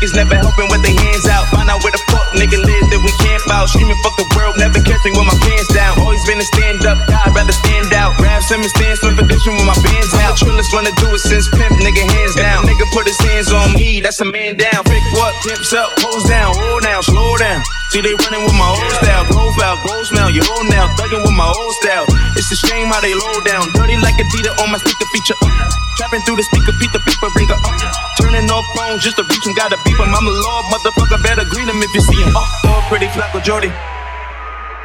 niggas 0.05 0.15
never 0.15 0.35
helping 0.35 0.69
with 0.69 0.81
their 0.83 0.93
hands 0.93 1.25
out. 1.27 1.47
Find 1.47 1.69
out 1.69 1.81
where 1.83 1.91
the 1.91 2.01
fuck 2.09 2.27
nigga 2.33 2.57
live 2.57 2.85
that 2.91 3.01
we 3.01 3.11
camp 3.45 3.61
out. 3.61 3.69
Screaming 3.69 3.97
fuck 4.03 4.15
the 4.17 4.25
world, 4.35 4.55
never 4.57 4.79
catch 4.81 5.03
me 5.05 5.11
with 5.11 5.25
my 5.25 5.37
pants 5.41 5.73
down. 5.73 5.99
Always 5.99 6.25
been 6.25 6.39
a 6.39 6.43
stand 6.43 6.85
up 6.85 6.97
guy, 7.07 7.29
rather 7.33 7.53
stand 7.53 7.93
out. 7.93 8.17
Grab 8.17 8.41
Simmons, 8.43 8.71
stand 8.71 8.97
slip 8.97 9.17
edition 9.17 9.53
with 9.53 9.65
my 9.65 9.77
bands 9.83 10.13
out. 10.25 10.37
Trillers 10.37 10.69
wanna 10.73 10.91
do 10.97 11.13
it 11.13 11.19
since 11.19 11.47
pimp, 11.49 11.73
nigga 11.77 12.01
hands 12.01 12.35
down. 12.35 12.65
Nigga 12.65 12.85
put 12.91 13.07
his 13.07 13.19
hands 13.19 13.51
on 13.51 13.73
me, 13.73 14.01
that's 14.01 14.19
a 14.21 14.25
man 14.25 14.57
down. 14.57 14.83
Pick 14.85 15.03
what, 15.13 15.33
pimps 15.43 15.73
up, 15.73 15.89
pose 15.97 16.25
down, 16.25 16.57
roll 16.57 16.79
down, 16.79 17.03
slow 17.03 17.37
down. 17.37 17.61
See 17.95 18.03
they 18.03 18.11
running 18.27 18.43
with 18.43 18.59
my 18.59 18.67
old 18.67 18.91
style, 18.99 19.23
profile, 19.31 19.79
gold 19.87 20.03
smell, 20.11 20.27
you 20.27 20.43
old 20.43 20.67
now, 20.67 20.91
thugging 20.99 21.23
with 21.23 21.31
my 21.31 21.47
old 21.47 21.73
style. 21.79 22.03
It's 22.35 22.51
a 22.51 22.59
shame 22.67 22.91
how 22.91 22.99
they 22.99 23.15
low 23.15 23.39
down, 23.47 23.71
dirty 23.71 23.95
like 23.95 24.19
Adidas 24.19 24.51
on 24.59 24.67
my 24.67 24.77
sneaker 24.83 25.07
feature. 25.15 25.39
Uh. 25.39 25.71
Trapping 25.95 26.19
through 26.27 26.35
the 26.35 26.43
speaker, 26.43 26.75
beat 26.75 26.91
the 26.91 26.99
people, 27.07 27.31
bring 27.31 27.47
her 27.47 27.55
up. 27.55 27.79
Turning 28.19 28.51
off 28.51 28.67
phones 28.75 28.99
just 28.99 29.15
to 29.15 29.23
reach 29.23 29.47
him, 29.47 29.55
gotta 29.55 29.79
beep. 29.87 29.95
I'm 29.95 30.11
a 30.11 30.27
lord, 30.27 30.65
motherfucker, 30.75 31.23
better 31.23 31.47
greet 31.47 31.71
him 31.71 31.79
if 31.79 31.95
you 31.95 32.01
see 32.03 32.19
him. 32.19 32.35
Uh, 32.35 32.43
oh, 32.67 32.83
pretty 32.91 33.07
Flacco 33.15 33.39
Jordy. 33.39 33.71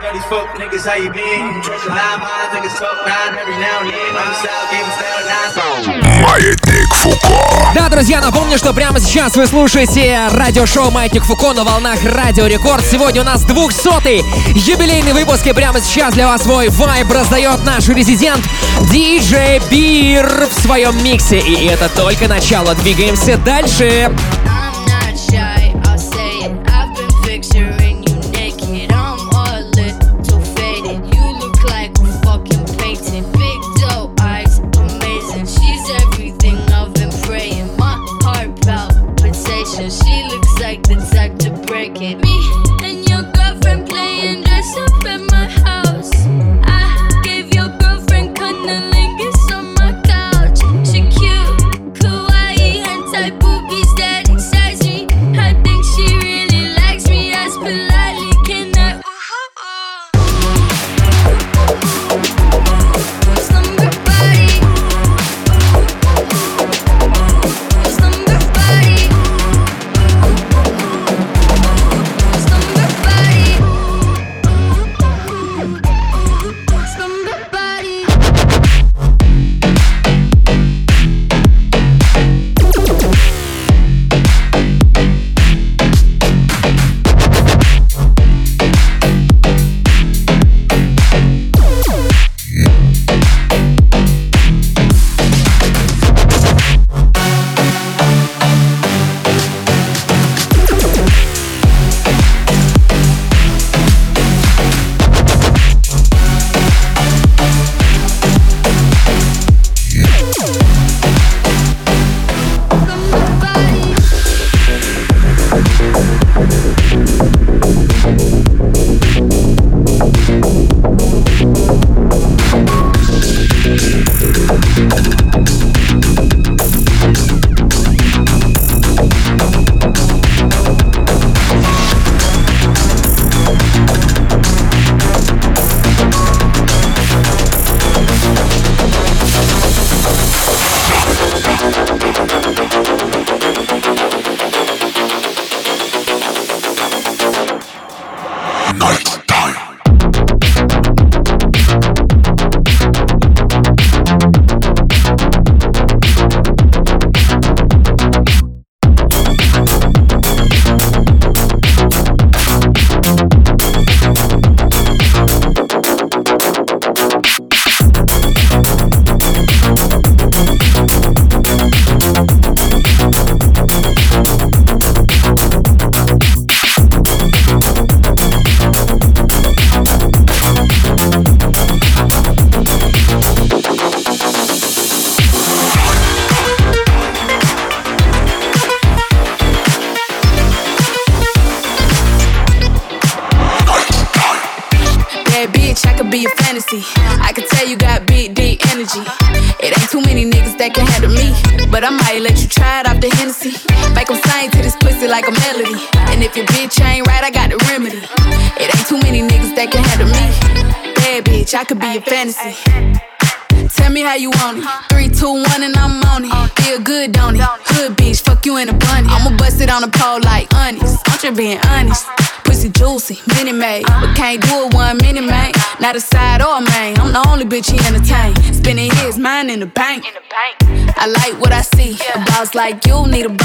These 0.00 0.24
fuck 0.24 0.48
niggas, 0.56 0.86
how 0.88 0.94
you 0.96 1.12
been? 1.12 1.60
Treasure 1.62 1.90
nine 1.90 2.20
miles, 2.20 2.50
niggas 2.56 2.72
fuck 2.80 3.06
nine 3.06 3.36
every 3.38 3.52
now 3.60 3.84
and 3.84 3.90
then. 3.90 4.16
On 4.16 4.26
the 4.26 4.34
south, 4.34 4.70
giving 4.72 4.90
style 4.96 5.24
nine 5.28 6.22
Маятник 6.22 6.94
Фуко. 6.94 7.72
Да, 7.74 7.88
друзья, 7.90 8.22
напомню, 8.22 8.56
что 8.56 8.72
прямо 8.72 8.98
сейчас 8.98 9.36
вы 9.36 9.46
слушаете 9.46 10.28
радиошоу 10.32 10.90
«Маятник 10.90 11.22
Фуко» 11.24 11.52
на 11.52 11.64
волнах 11.64 11.98
Радио 12.02 12.46
Рекорд. 12.46 12.82
Сегодня 12.90 13.20
у 13.20 13.24
нас 13.24 13.44
200-й 13.44 14.24
юбилейный 14.54 15.12
выпуск, 15.12 15.46
и 15.46 15.52
прямо 15.52 15.80
сейчас 15.80 16.14
для 16.14 16.26
вас 16.28 16.44
свой 16.44 16.70
вайб 16.70 17.12
раздает 17.12 17.62
наш 17.64 17.86
резидент 17.88 18.42
DJ 18.90 19.62
Бир 19.70 20.46
в 20.46 20.60
своем 20.62 20.96
миксе. 21.04 21.40
И 21.40 21.66
это 21.66 21.90
только 21.94 22.26
начало. 22.26 22.74
Двигаемся 22.74 23.36
дальше. 23.36 24.10
I'm 24.46 24.49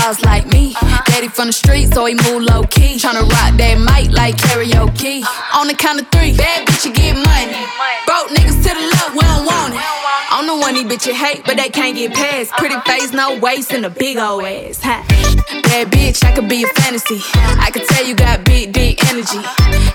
you 0.05 0.13
need 0.13 0.21
a 0.21 0.21
boss 0.21 0.21
like 0.23 0.45
me. 0.47 0.73
Daddy 1.05 1.27
from 1.27 1.47
the 1.47 1.53
street, 1.53 1.93
so 1.93 2.05
he 2.05 2.15
move 2.15 2.43
low 2.43 2.63
key. 2.63 2.97
Tryna 2.97 3.21
rock 3.29 3.57
that 3.57 3.77
mic 3.79 4.11
like 4.11 4.35
karaoke. 4.37 5.23
On 5.55 5.67
the 5.67 5.73
count 5.73 6.01
of 6.01 6.07
three, 6.11 6.35
bad 6.35 6.67
bitch, 6.67 6.85
you 6.85 6.93
get 6.93 7.15
money. 7.15 7.55
Broke 8.05 8.29
niggas 8.29 8.61
to 8.63 8.69
the 8.73 8.85
left, 8.93 9.13
we 9.13 9.21
don't 9.21 9.45
want 9.45 9.73
it. 9.73 9.81
I'm 10.31 10.47
the 10.47 10.55
one 10.57 10.73
these 10.73 10.85
bitches 10.85 11.13
hate, 11.13 11.43
but 11.45 11.57
they 11.57 11.69
can't 11.69 11.95
get 11.95 12.13
past. 12.13 12.51
Pretty 12.57 12.75
face, 12.85 13.11
no 13.13 13.39
waist, 13.39 13.71
and 13.71 13.85
a 13.85 13.89
big 13.89 14.17
old 14.17 14.43
ass. 14.43 14.81
Ha. 14.83 15.05
Bad 15.63 15.91
bitch, 15.91 16.23
I 16.25 16.33
could 16.33 16.49
be 16.49 16.63
a 16.63 16.67
fantasy. 16.67 17.21
I 17.61 17.69
could 17.71 17.85
tell 17.87 18.05
you 18.05 18.15
got 18.15 18.43
big, 18.43 18.73
deep 18.73 18.99
energy. 19.09 19.41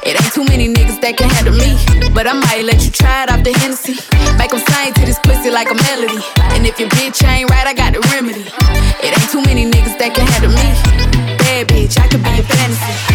It 0.06 0.16
ain't 0.16 0.32
too 0.32 0.44
many 0.44 0.72
niggas 0.72 1.00
that 1.02 1.16
can 1.16 1.28
handle 1.28 1.54
me. 1.54 1.76
But 2.14 2.26
I 2.26 2.32
might 2.32 2.64
let 2.64 2.82
you 2.84 2.90
try 2.90 3.24
it 3.24 3.30
off 3.30 3.44
the 3.44 3.52
Hennessy. 3.52 3.98
Make 4.38 4.50
them 4.50 4.60
sing 4.60 4.94
to 4.94 5.02
this 5.04 5.18
pussy 5.20 5.50
like 5.50 5.70
a 5.70 5.76
melody. 5.88 6.22
And 6.56 6.66
if 6.66 6.80
your 6.80 6.88
bitch 6.88 7.22
ain't 7.26 7.50
right, 7.50 7.66
I 7.66 7.74
got 7.74 7.92
the 7.92 8.00
remedy. 8.14 8.46
It 9.04 9.12
ain't 9.12 9.30
too 9.30 9.42
many 9.42 9.64
niggas 9.66 9.79
that 10.00 10.14
can 10.14 10.26
handle 10.26 10.50
me. 10.50 11.36
Bad 11.36 11.68
bitch, 11.68 12.00
I 12.00 12.08
could 12.08 12.22
be 12.22 12.30
a 12.30 12.42
fantasy. 12.42 13.09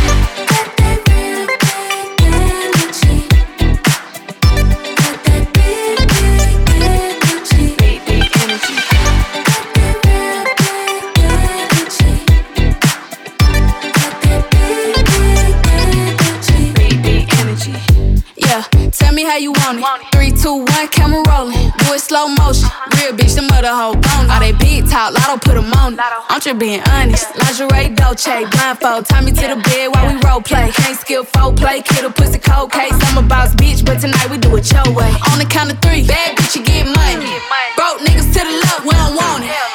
One, 20.86 20.92
camera 20.92 21.24
rolling. 21.28 21.72
Do 21.80 21.94
it 21.94 22.00
slow 22.00 22.28
motion. 22.28 22.70
Real 22.98 23.14
bitch, 23.14 23.36
the 23.36 23.42
mother 23.42 23.70
hoe 23.70 23.94
bone. 23.94 24.30
All 24.30 24.40
they 24.40 24.52
big 24.52 24.88
talk, 24.90 25.14
lotto 25.14 25.38
put 25.38 25.56
them 25.56 25.74
on. 25.74 25.94
it. 25.94 26.00
I'm 26.30 26.42
just 26.42 26.60
being 26.60 26.82
honest. 26.90 27.28
Lingerie, 27.36 27.96
Dolce, 27.96 28.46
blindfold. 28.52 29.06
Tie 29.06 29.22
me 29.22 29.32
to 29.32 29.48
the 29.56 29.58
bed 29.58 29.94
while 29.94 30.08
we 30.08 30.20
role 30.22 30.42
play. 30.42 30.72
Can't 30.72 30.98
skill 30.98 31.26
play, 31.26 31.82
kid 31.82 32.06
a 32.06 32.10
pussy 32.10 32.40
cold 32.40 32.72
case. 32.72 32.94
I'm 33.10 33.18
a 33.18 33.28
boss 33.28 33.56
bitch, 33.56 33.86
but 33.86 34.00
tonight 34.00 34.30
we 34.30 34.38
do 34.38 34.56
it 34.56 34.72
your 34.72 34.86
way. 34.94 35.12
On 35.32 35.40
the 35.40 35.46
count 35.46 35.72
of 35.72 35.82
three, 35.82 36.06
bad 36.06 36.38
bitch, 36.38 36.56
you 36.56 36.64
get 36.64 36.86
money. 36.86 37.32
Broke 37.76 38.00
niggas 38.02 38.30
to 38.34 38.40
the 38.46 38.54
left, 38.64 38.86
we 38.86 38.92
don't 38.92 39.16
want 39.16 39.44
it. 39.44 39.75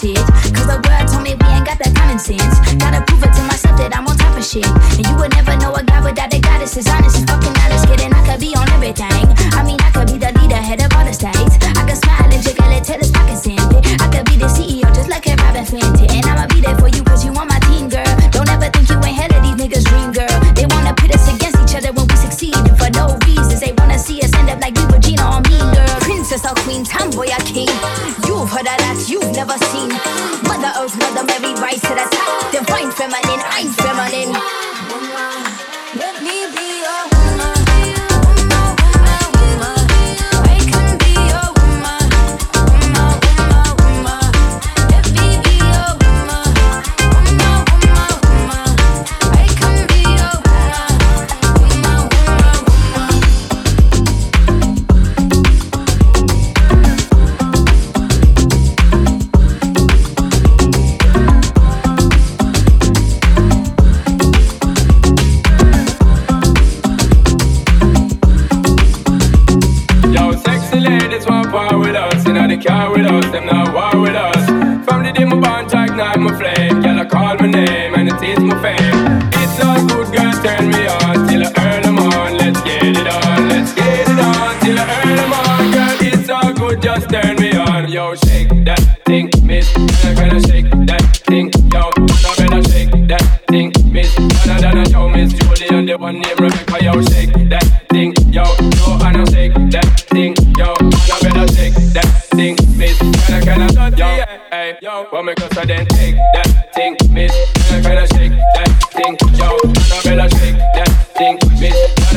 shit. 0.00 0.16
Cause 0.54 0.66
the 0.66 0.78
world 0.82 1.06
told 1.08 1.22
me 1.22 1.34
we 1.34 1.46
ain't 1.54 1.66
got 1.66 1.78
that 1.78 1.94
common 1.94 2.18
sense. 2.18 2.58
Gotta 2.78 3.04
prove 3.06 3.22
it 3.22 3.33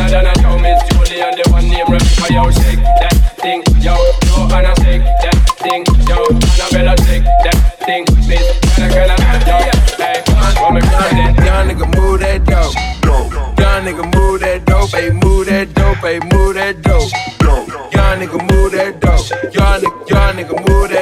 than 0.10 0.26
a 0.26 0.34
cow, 0.34 0.58
Miss 0.58 0.82
Julie 0.90 1.22
and 1.22 1.38
the 1.38 1.50
one 1.52 1.68
named 1.68 1.90
Rebecca. 1.90 2.34
Yo, 2.34 2.52
shake 2.52 2.80
that 2.80 3.16
thing, 3.38 3.64
yo, 3.80 3.96
Joanna, 4.28 4.74
shake 4.82 5.04
that 5.04 5.38
thing, 5.60 5.84
yo, 6.08 6.26
Annabella, 6.28 6.96
shake 7.06 7.24
that 7.44 7.58
thing, 7.86 8.06
Miss 8.28 8.46
Monica, 8.78 9.04
yo, 9.48 9.58
hey, 9.98 10.24
woman, 10.62 10.84
young 11.46 11.68
nigga 11.68 11.88
move 11.96 12.20
that 12.20 12.44
dope, 12.46 12.76
young 13.60 13.84
nigga 13.86 14.04
move 14.16 14.40
that 14.42 14.66
dope, 14.66 14.92
hey, 14.92 15.10
move 15.10 15.46
that 15.48 15.74
dope, 15.74 15.98
hey, 15.98 16.20
move 16.32 16.56
that 16.56 16.82
dope, 16.82 17.12
young 17.94 18.20
nigga 18.20 18.40
move 18.52 18.72
that 18.72 19.00
dope, 19.00 19.54
young 19.54 19.82
nigga, 19.82 20.10
young 20.10 20.36
nigga 20.36 20.56
move 20.68 20.90
that. 20.90 20.97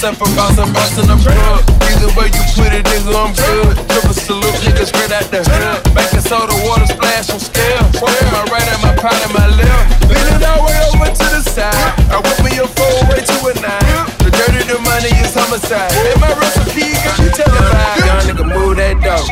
myself 0.00 0.22
I'm 1.12 1.20
drunk. 1.20 1.60
Either 1.92 2.08
way 2.16 2.32
you 2.32 2.42
put 2.56 2.72
it, 2.72 2.88
nigga, 2.88 3.12
I'm 3.12 3.36
good. 3.36 3.76
Triple 3.92 4.16
salute, 4.16 4.56
nigga, 4.64 4.88
straight 4.88 5.12
out 5.12 5.28
the 5.28 5.44
hood. 5.44 6.24
Soda, 6.24 6.56
water 6.64 6.86
splash, 6.86 7.28
I'm 7.28 7.40
my 8.32 8.44
right 8.48 8.64
and 8.64 8.80
my 8.80 8.96
and 8.96 9.32
my 9.36 9.46
left. 9.60 10.08
Lean 10.08 10.24
it 10.24 10.44
all 10.46 10.64
way 10.64 10.80
over 10.88 11.04
to 11.04 11.26
the 11.36 11.42
side. 11.44 11.74
I 12.08 12.16
whip 12.16 12.38
me 12.40 12.56
a 12.56 12.66
four 12.66 12.88
way 13.12 13.20
to 13.20 13.36
a 13.44 13.52
nine. 13.60 14.06
The 14.24 14.32
dirty, 14.32 14.64
the 14.72 14.80
money 14.80 15.12
is 15.20 15.34
homicide. 15.34 15.92
And 15.92 16.20
my 16.20 16.32
recipe 16.32 16.96
got 17.04 17.20
you. 17.20 17.28
Young 18.08 18.24
nigga, 18.24 18.46
move 18.48 18.76
that 18.76 18.96
dope. 19.04 19.28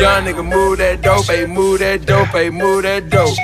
Young 0.00 0.24
nigga 0.24 0.42
move 0.42 0.78
that 0.78 1.02
dope, 1.02 1.26
ayy 1.26 1.52
move 1.52 1.80
that 1.80 2.06
dope, 2.06 2.28
ayy 2.28 2.50
move 2.50 2.82
that 2.84 3.10
dope. 3.10 3.36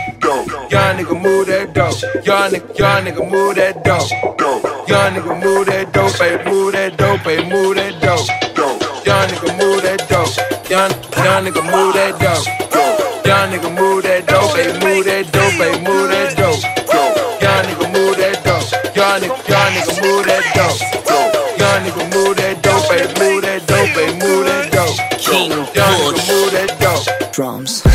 Young 0.72 0.96
nigga 0.96 1.22
move 1.22 1.46
that 1.48 1.74
dope. 1.74 2.00
Young 2.24 2.50
nigga, 2.52 2.78
young 2.78 3.04
nigga 3.04 3.30
move 3.30 3.54
that 3.56 3.84
dope. 3.84 4.10
Young 4.88 5.12
nigga 5.12 5.44
move 5.44 5.66
that 5.66 5.92
dope 5.92 5.97
dope, 6.18 6.44
move 6.46 6.72
that 6.72 6.96
dope, 6.96 7.24
move 7.46 7.76
that 7.76 8.00
dope. 8.02 8.28
Young 9.06 9.28
nigga 9.28 9.50
move 9.58 9.82
that 9.82 10.08
dope. 10.08 10.34
Young 10.68 10.90
young 11.24 11.44
nigga 11.44 11.62
move 11.70 11.94
that 11.94 12.18
dope. 12.18 12.46
Young 13.24 13.50
nigga 13.50 13.70
move 13.78 14.02
that 14.02 14.26
dope, 14.26 14.56
move 14.82 15.04
that 15.06 15.30
dope, 15.32 15.82
move 15.86 16.10
that 16.10 16.36
dope. 16.36 16.62
Young 17.40 17.64
nigga 17.64 17.86
move 17.92 18.16
that 18.16 18.42
dope. 18.44 18.96
Young 18.96 19.20
nigga 19.20 19.48
young 19.48 19.72
nigga 19.74 19.94
move 20.02 20.26
that 20.26 20.44
dope. 20.54 20.80
Young 21.58 21.84
nigga 21.84 22.02
move 22.14 22.36
that 22.36 22.62
dope, 22.62 22.90
move 23.18 23.42
that 23.42 23.66
dope, 23.66 23.94
move 24.18 24.46
that 24.46 24.72
dope. 24.72 24.98
King 25.20 25.50
young 25.50 25.66
nigga 25.74 26.22
move 26.28 26.50
that 26.52 26.70
dope. 26.80 27.32
Drums. 27.32 27.87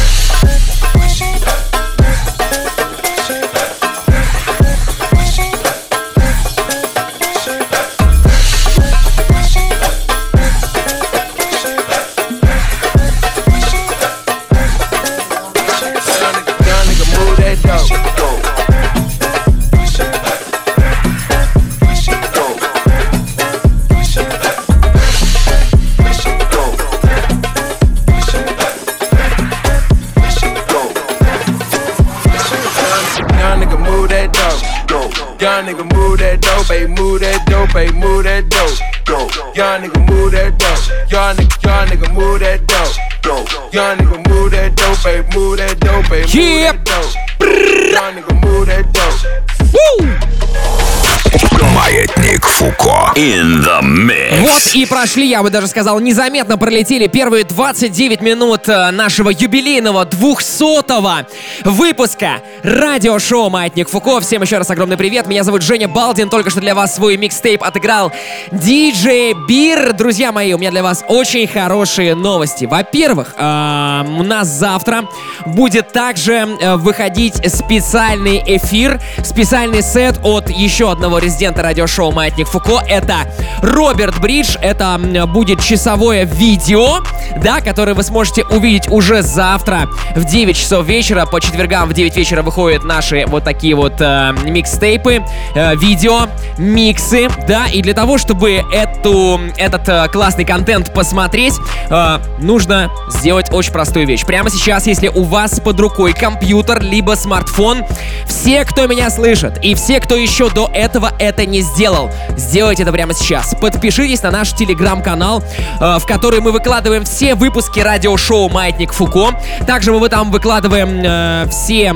И 54.73 54.85
прошли, 54.85 55.27
я 55.27 55.43
бы 55.43 55.49
даже 55.49 55.67
сказал, 55.67 55.99
незаметно 55.99 56.57
пролетели 56.57 57.07
первые 57.07 57.43
29 57.43 58.21
минут 58.21 58.67
э, 58.67 58.91
нашего 58.91 59.29
юбилейного 59.29 60.05
200-го 60.05 61.27
выпуска 61.69 62.41
радиошоу 62.63 63.49
«Маятник 63.49 63.89
Фуко». 63.89 64.21
Всем 64.21 64.41
еще 64.41 64.57
раз 64.57 64.69
огромный 64.69 64.95
привет. 64.95 65.27
Меня 65.27 65.43
зовут 65.43 65.61
Женя 65.61 65.89
Балдин. 65.89 66.29
Только 66.29 66.49
что 66.49 66.61
для 66.61 66.73
вас 66.73 66.95
свой 66.95 67.17
микстейп 67.17 67.61
отыграл 67.61 68.11
диджей 68.51 69.33
Бир. 69.47 69.91
Друзья 69.93 70.31
мои, 70.31 70.53
у 70.53 70.57
меня 70.57 70.71
для 70.71 70.81
вас 70.81 71.03
очень 71.09 71.45
хорошие 71.45 72.15
новости. 72.15 72.63
Во-первых, 72.63 73.35
э, 73.37 74.03
у 74.17 74.23
нас 74.23 74.47
завтра 74.47 75.03
будет 75.45 75.91
также 75.91 76.33
э, 76.33 76.75
выходить 76.77 77.35
специальный 77.53 78.41
эфир, 78.45 79.01
специальный 79.23 79.81
сет 79.81 80.19
от 80.23 80.49
еще 80.49 80.89
одного 80.89 81.19
резидента 81.19 81.63
радиошоу 81.63 82.13
«Маятник 82.13 82.47
Фуко». 82.47 82.81
Это 82.87 83.17
Роберт 83.61 84.21
Бридж. 84.21 84.55
Это 84.61 84.97
будет 85.27 85.61
часовое 85.61 86.23
видео, 86.23 86.99
да, 87.43 87.59
которое 87.59 87.93
вы 87.93 88.03
сможете 88.03 88.45
увидеть 88.45 88.89
уже 88.89 89.21
завтра 89.21 89.89
в 90.15 90.23
9 90.23 90.55
часов 90.55 90.85
вечера. 90.85 91.25
По 91.25 91.41
четвергам 91.41 91.89
в 91.89 91.93
9 91.93 92.15
вечера 92.15 92.41
выходят 92.53 92.83
наши 92.83 93.25
вот 93.25 93.43
такие 93.43 93.73
вот 93.73 93.93
э, 93.99 94.31
микстейпы, 94.43 95.23
э, 95.55 95.75
видео, 95.75 96.27
миксы, 96.59 97.27
да, 97.47 97.65
и 97.65 97.81
для 97.81 97.95
того, 97.95 98.19
чтобы 98.19 98.63
эту, 98.71 99.41
этот 99.57 99.89
э, 99.89 100.07
классный 100.09 100.45
контент 100.45 100.93
посмотреть, 100.93 101.55
э, 101.89 102.19
нужно 102.41 102.91
сделать 103.09 103.51
очень 103.51 103.73
простую 103.73 104.05
вещь. 104.05 104.23
Прямо 104.23 104.51
сейчас, 104.51 104.85
если 104.85 105.07
у 105.07 105.23
вас 105.23 105.59
под 105.61 105.79
рукой 105.79 106.13
компьютер 106.13 106.79
либо 106.79 107.15
смартфон, 107.15 107.85
все, 108.27 108.65
кто 108.65 108.85
меня 108.85 109.09
слышит, 109.09 109.57
и 109.63 109.73
все, 109.73 109.99
кто 109.99 110.15
еще 110.15 110.47
до 110.51 110.69
этого 110.75 111.11
это 111.17 111.47
не 111.47 111.61
сделал, 111.61 112.11
сделайте 112.37 112.83
это 112.83 112.91
прямо 112.91 113.15
сейчас. 113.15 113.55
Подпишитесь 113.59 114.21
на 114.21 114.29
наш 114.29 114.53
телеграм-канал, 114.53 115.43
э, 115.81 115.97
в 115.97 116.05
который 116.05 116.39
мы 116.39 116.51
выкладываем 116.51 117.03
все 117.03 117.33
выпуски 117.33 117.79
радиошоу 117.79 118.47
«Маятник 118.49 118.93
Фуко». 118.93 119.31
Также 119.65 119.91
мы 119.91 120.07
там 120.09 120.31
выкладываем 120.31 121.01
э, 121.03 121.47
все 121.49 121.93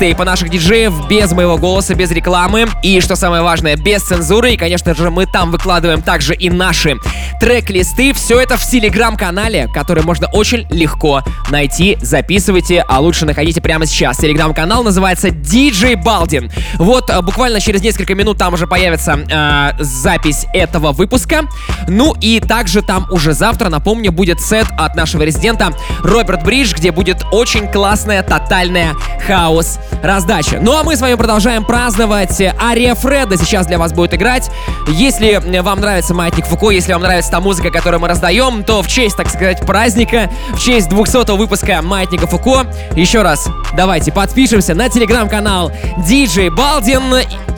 микстейпы 0.00 0.24
наших 0.24 0.48
диджеев 0.48 1.08
без 1.08 1.30
моего 1.32 1.58
голоса, 1.58 1.94
без 1.94 2.10
рекламы. 2.10 2.66
И, 2.82 3.02
что 3.02 3.16
самое 3.16 3.42
важное, 3.42 3.76
без 3.76 4.00
цензуры. 4.02 4.54
И, 4.54 4.56
конечно 4.56 4.94
же, 4.94 5.10
мы 5.10 5.26
там 5.26 5.50
выкладываем 5.50 6.00
также 6.00 6.34
и 6.34 6.48
наши 6.48 6.96
трек-листы. 7.38 8.14
Все 8.14 8.40
это 8.40 8.56
в 8.56 8.66
телеграм-канале, 8.66 9.68
который 9.74 10.02
можно 10.02 10.26
очень 10.28 10.66
легко 10.70 11.22
найти. 11.50 11.98
Записывайте, 12.00 12.82
а 12.88 12.98
лучше 13.00 13.26
находите 13.26 13.60
прямо 13.60 13.84
сейчас. 13.84 14.16
Телеграм-канал 14.16 14.84
называется 14.84 15.28
DJ 15.28 16.02
Балдин. 16.02 16.50
Вот 16.76 17.10
э, 17.10 17.20
буквально 17.20 17.60
через 17.60 17.82
несколько 17.82 18.14
минут 18.14 18.38
там 18.38 18.54
уже 18.54 18.66
появится 18.66 19.18
э, 19.30 19.82
запись 19.82 20.46
этого 20.54 20.92
выпуска. 20.92 21.42
Ну 21.88 22.14
и 22.22 22.40
также 22.40 22.80
там 22.80 23.06
уже 23.10 23.34
завтра, 23.34 23.68
напомню, 23.68 24.12
будет 24.12 24.40
сет 24.40 24.66
от 24.78 24.94
нашего 24.96 25.24
резидента 25.24 25.74
Роберт 26.02 26.42
Бридж, 26.42 26.72
где 26.74 26.90
будет 26.90 27.22
очень 27.32 27.68
классная 27.70 28.22
тотальная 28.22 28.94
хаос 29.26 29.78
раздача. 30.02 30.58
Ну 30.60 30.76
а 30.76 30.82
мы 30.82 30.96
с 30.96 31.00
вами 31.00 31.14
продолжаем 31.14 31.64
праздновать. 31.64 32.40
Ария 32.60 32.94
Фреда 32.94 33.36
сейчас 33.36 33.66
для 33.66 33.78
вас 33.78 33.92
будет 33.92 34.14
играть. 34.14 34.50
Если 34.88 35.40
вам 35.60 35.80
нравится 35.80 36.14
Маятник 36.14 36.46
Фуко, 36.46 36.70
если 36.70 36.92
вам 36.92 37.02
нравится 37.02 37.30
та 37.30 37.40
музыка, 37.40 37.70
которую 37.70 38.00
мы 38.00 38.08
раздаем, 38.08 38.64
то 38.64 38.82
в 38.82 38.88
честь, 38.88 39.16
так 39.16 39.28
сказать, 39.28 39.60
праздника, 39.66 40.30
в 40.50 40.58
честь 40.58 40.88
200 40.88 41.36
выпуска 41.36 41.82
Маятника 41.82 42.26
Фуко, 42.26 42.66
еще 42.94 43.22
раз 43.22 43.48
давайте 43.76 44.12
подпишемся 44.12 44.74
на 44.74 44.88
телеграм-канал 44.88 45.72
DJ 45.98 46.50
Балдин. 46.50 47.02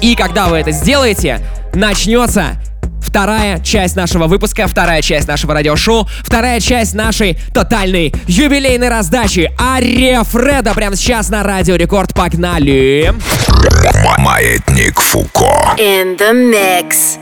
И 0.01 0.14
когда 0.14 0.49
вы 0.49 0.59
это 0.59 0.73
сделаете, 0.73 1.40
начнется 1.75 2.57
вторая 3.03 3.59
часть 3.61 3.97
нашего 3.97 4.27
выпуска, 4.27 4.67
вторая 4.67 5.03
часть 5.03 5.29
нашего 5.29 5.55
радиошоу, 5.55 6.09
вторая 6.23 6.61
часть 6.61 6.95
нашей 6.95 7.38
тотальной 7.53 8.15
юбилейной 8.27 8.88
раздачи. 8.88 9.51
Ария 9.61 10.23
Фреда 10.23 10.75
прямо 10.75 10.97
сейчас 10.97 11.29
на 11.29 11.43
Радио 11.43 11.77
Рекорд. 11.77 12.15
Погнали! 12.15 13.15
Маятник 14.19 15.01
Фуко. 15.01 15.75
In 15.79 16.17
the 16.17 16.33
mix. 16.33 17.19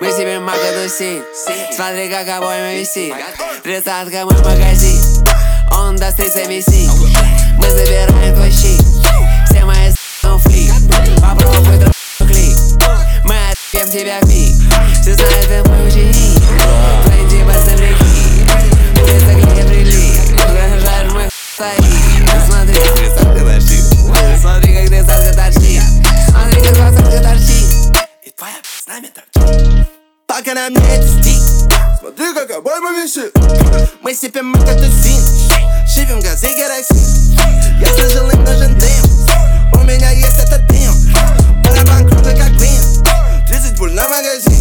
Мы 0.00 0.10
себе 0.12 0.40
мака 0.40 0.58
тусим 0.82 1.22
Смотри, 1.76 2.08
как 2.08 2.26
обои 2.28 2.60
мы 2.62 2.80
висим 2.80 3.14
Тридцатка 3.62 4.24
мой 4.24 4.38
магазин 4.38 5.26
Он 5.72 5.96
даст 5.96 6.16
30 6.16 6.48
висит 6.48 6.90
Мы 7.58 7.70
забираем 7.70 8.34
твой 8.34 8.49
Попробуй 11.40 11.78
друг 11.78 11.92
клик 12.18 12.56
Мы 13.24 13.34
отъем 13.50 13.90
тебя 13.90 14.20
в 14.20 14.26
Все 15.00 15.14
знают, 15.14 15.48
ты 15.48 15.68
мой 15.68 15.88
ученик 15.88 16.42
Твои 17.04 17.28
типа 17.28 17.52
земляки 17.64 18.04
Улица, 19.00 19.32
где 19.34 19.62
прилик 19.64 20.38
Жаришь 20.82 21.12
мой 21.12 21.28
стоит 21.54 21.84
Смотри, 22.46 22.74
как 22.74 22.94
тридцатка 22.94 23.40
торчит 23.40 23.84
Смотри, 24.44 24.74
как 24.74 24.88
тридцатка 24.88 25.32
торчит 25.34 25.82
Смотри, 26.28 26.60
как 26.62 26.74
двадцатка 26.74 27.22
торчит 27.22 27.68
И 28.24 28.30
твоя 28.36 28.60
с 28.62 28.86
нами 28.86 29.08
торчит 29.08 29.88
Пока 30.26 30.54
нам 30.54 30.72
не 30.74 30.94
это 30.94 31.08
стик. 31.08 31.40
Смотри, 32.00 32.34
как 32.34 32.50
обойма 32.50 32.90
висит 32.92 33.32
Мы 34.02 34.14
сипем, 34.14 34.52
мы 34.52 34.58
как 34.58 34.76
тусим 34.76 35.20
Шипим 35.86 36.20
газы 36.20 36.48
керосин 36.48 37.38
Я 37.80 37.88
слышал, 37.94 38.30
им 38.30 38.44
нужен 38.44 38.78
дым. 38.78 39.80
У 39.80 39.84
меня 39.84 40.10
есть 40.10 40.38
этот 40.38 40.69
пуль 43.80 43.94
на 43.94 44.06
магазин 44.08 44.60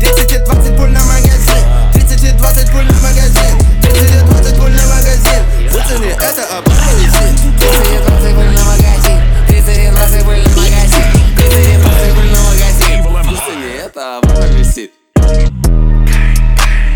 30 0.00 0.32
и 0.32 0.38
20 0.38 0.76
пуль 0.76 0.90
на 0.90 1.02
магазин 1.04 1.64
30 1.94 2.24
и 2.24 2.30
20 2.32 2.72
пуль 2.72 2.84
на 2.84 2.92
магазин 3.00 3.58
30 3.80 4.02
и 4.02 4.18
20 4.18 4.56
пуль 4.58 4.70
на 4.70 4.86
магазин 4.86 5.42
Выцени 5.72 6.08
это 6.08 6.42
висит 6.58 7.32
30 7.64 7.90
и 7.90 7.98
20 8.04 8.34
пуль 8.34 8.52
на 8.52 8.64
магазин 8.64 9.20
30 9.48 9.78
и 9.78 9.88
20 9.88 10.24
пуль 10.24 10.36
на 10.36 10.50
магазин 10.60 11.08
30 11.38 11.56
и 11.56 11.78
20 11.78 12.14
пуль 12.14 12.28
на 12.28 12.40
магазин 12.42 13.02
Выцени 13.30 13.70
это 13.82 14.20
висит 14.58 14.92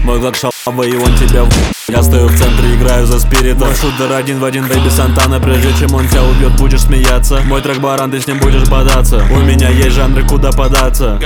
Мой 0.05 0.21
глад 0.21 0.37
шалавый, 0.37 0.58
и 0.69 0.97
он 0.97 1.15
тебя 1.17 1.45
в... 1.45 1.51
Я 1.89 2.03
стою 2.03 2.29
в 2.29 2.39
центре, 2.39 2.75
играю 2.75 3.07
за 3.07 3.19
спирита 3.19 3.65
Мой 3.65 3.75
шутер 3.75 4.13
один 4.13 4.39
в 4.39 4.45
один, 4.45 4.67
бэйби 4.67 4.91
Сантана 4.91 5.41
Прежде 5.41 5.73
чем 5.79 5.95
он 5.95 6.07
тебя 6.07 6.23
убьет, 6.23 6.55
будешь 6.57 6.83
смеяться. 6.83 7.41
Мой 7.47 7.63
трек 7.63 7.79
баран, 7.79 8.11
ты 8.11 8.21
с 8.21 8.27
ним 8.27 8.39
будешь 8.39 8.69
бодаться. 8.69 9.25
У 9.31 9.39
меня 9.39 9.71
есть 9.71 9.97
жанры, 9.97 10.23
куда 10.27 10.53
податься. 10.53 11.19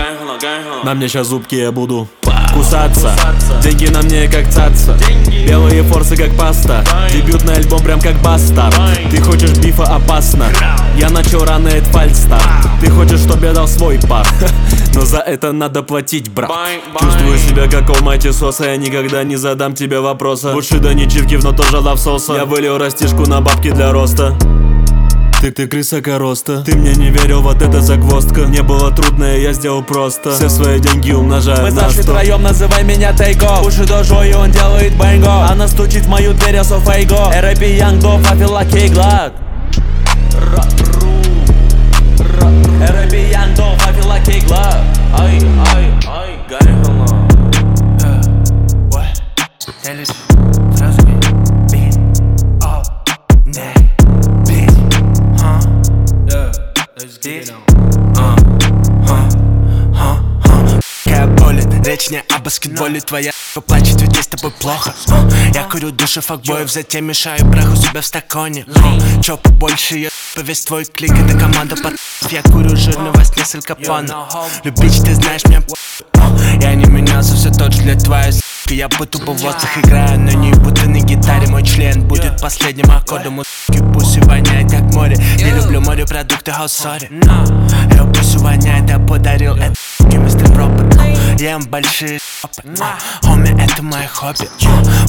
На 0.85 0.95
мне 0.95 1.09
сейчас 1.09 1.27
зубки, 1.27 1.57
я 1.57 1.73
буду 1.73 2.09
кусаться. 2.53 3.15
Деньги 3.63 3.87
на 3.87 4.03
мне 4.03 4.29
как 4.29 4.49
цаца. 4.51 4.97
Белые 5.47 5.83
форсы 5.83 6.17
как 6.17 6.37
паста. 6.37 6.85
Дебютный 7.13 7.55
альбом 7.55 7.83
прям 7.83 8.01
как 8.01 8.21
бастард. 8.23 8.77
Ты 9.11 9.21
хочешь 9.21 9.57
бифа 9.59 9.85
опасно. 9.85 10.47
Я 10.97 11.11
начал 11.11 11.45
рано 11.45 11.69
это 11.69 11.89
фальстарт. 11.91 12.43
Ты 12.81 12.91
хочешь, 12.91 13.21
чтобы 13.21 13.47
я 13.47 13.53
дал 13.53 13.67
свой 13.69 13.99
пар. 14.09 14.27
Но 14.95 15.03
за 15.03 15.19
это 15.19 15.53
надо 15.53 15.83
платить, 15.83 16.31
брат. 16.31 16.51
Чувствую 17.01 17.39
себя 17.39 17.69
как 17.69 17.89
алмайти 17.89 18.31
соса 18.31 18.65
Я 18.65 18.77
никогда 18.77 19.25
не 19.25 19.32
задам 19.37 19.75
тебе 19.75 20.01
вопроса. 20.01 20.53
Лучше 20.53 20.79
да 20.79 20.95
не 20.95 21.09
чивки, 21.09 21.39
но 21.43 21.53
тоже 21.53 21.79
лавсоса 21.79 22.35
Я 22.35 22.45
вылил 22.45 22.79
растишку 22.79 23.27
на 23.27 23.41
бабки 23.41 23.71
для 23.71 23.93
роста. 23.93 24.37
Ты, 25.43 25.51
ты 25.51 25.67
крыса 25.67 26.01
короста 26.01 26.63
Ты 26.63 26.77
мне 26.77 26.95
не 26.95 27.11
верил, 27.11 27.43
вот 27.43 27.61
это 27.61 27.81
загвоздка. 27.81 28.43
Не 28.43 28.63
было 28.63 28.93
трудно, 28.93 29.37
и 29.37 29.43
я 29.43 29.53
сделал 29.53 29.83
просто. 29.83 30.31
Все 30.37 30.49
свои 30.49 30.79
деньги 30.79 31.11
умножаю 31.11 31.63
Мы 31.63 31.73
на 31.73 31.89
зашли 31.89 32.05
100 32.05 32.13
втроем, 32.13 32.43
называй 32.43 32.85
меня 32.85 33.13
Тейко 33.13 33.61
Уши 33.67 33.85
дожо, 33.85 34.23
и 34.23 34.33
он 34.35 34.53
делает 34.53 34.97
бэнго. 34.97 35.47
Она 35.51 35.67
стучит 35.67 36.07
в 36.07 36.09
мою 36.09 36.33
дверь, 36.35 36.55
я 36.55 36.61
a 36.61 36.65
glad 38.89 39.33
РП 42.83 43.15
Янгдов, 43.15 43.87
I 43.87 43.93
feel 43.93 44.09
like 44.09 44.29
a 44.29 44.41
glad 44.47 44.83
Ай, 45.19 45.39
ай, 45.75 45.85
ай, 46.07 46.42
get 49.83 49.99
it 49.99 50.09
on. 57.51 57.59
Huh, 58.17 58.37
huh, 59.07 59.29
huh, 59.95 60.17
huh. 60.45 60.81
Какая 61.05 61.27
болит, 61.27 61.67
речь 61.87 62.11
не 62.11 62.21
о 62.21 62.39
баскетболе. 62.39 63.01
Твоя 63.01 63.33
плачет, 63.67 64.01
ведь 64.01 64.17
есть 64.17 64.31
тобой 64.31 64.51
плохо. 64.53 64.95
А, 65.09 65.29
Я 65.55 65.65
курю 65.65 65.91
души 65.91 66.21
факбоев, 66.21 66.71
затем 66.71 67.07
мешаю 67.07 67.45
браху 67.45 67.77
себя 67.77 68.01
в 68.01 68.07
стаконе. 68.07 68.65
А, 68.77 69.23
Чё 69.23 69.37
побольше, 69.37 69.99
я 69.99 70.09
весь 70.37 70.65
твой 70.65 70.85
клик, 70.85 71.13
это 71.13 71.39
команда 71.39 71.77
под 71.77 71.95
Я 72.31 72.43
курю 72.43 72.77
жирного 72.77 73.23
с 73.23 73.37
несколько 73.37 73.75
панов 73.75 74.33
Любить, 74.65 75.03
ты 75.05 75.15
знаешь 75.15 75.45
меня 75.45 75.63
Я 76.61 76.75
не 76.75 76.85
менялся, 76.87 77.35
все 77.35 77.51
тот 77.51 77.73
же 77.73 77.83
для 77.83 77.95
твоей 77.97 78.33
я 78.73 78.89
бы 78.89 79.07
тупо 79.07 79.33
воздух 79.33 79.77
играю, 79.77 80.19
но 80.19 80.31
не 80.31 80.53
будто 80.53 80.89
на 80.89 80.99
гитаре. 80.99 81.47
Мой 81.49 81.63
член 81.63 82.07
будет 82.07 82.41
последним 82.41 82.91
аккордом 82.91 83.41
У 83.41 83.93
пусть 83.93 84.17
воняет 84.25 84.71
как 84.71 84.83
море. 84.95 85.17
Не 85.37 85.51
люблю 85.51 85.81
морепродукты, 85.81 86.53
how 86.53 86.67
sorry. 86.67 87.09
Я 87.95 88.05
пусть 88.05 88.37
воняет, 88.37 88.89
я 88.89 88.99
подарил 88.99 89.57
это 89.57 89.75
мистер 90.17 90.51
робот. 90.57 90.95
Ем 91.39 91.63
большие 91.65 92.19
шопы 92.19 92.63
Хоми, 93.23 93.63
это 93.63 93.83
мое 93.83 94.07
хобби. 94.07 94.49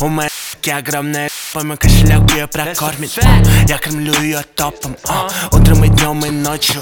У 0.02 0.08
моей 0.08 0.30
огромная 0.76 1.30
мой 1.54 1.78
кошелек 1.78 2.32
ее 2.32 2.48
прокормит 2.48 3.12
Я 3.68 3.78
кормлю 3.78 4.14
ее 4.22 4.42
топом 4.56 4.96
Утром 5.52 5.84
и 5.86 5.90
днем 5.90 6.26
и 6.26 6.32
ночью. 6.32 6.82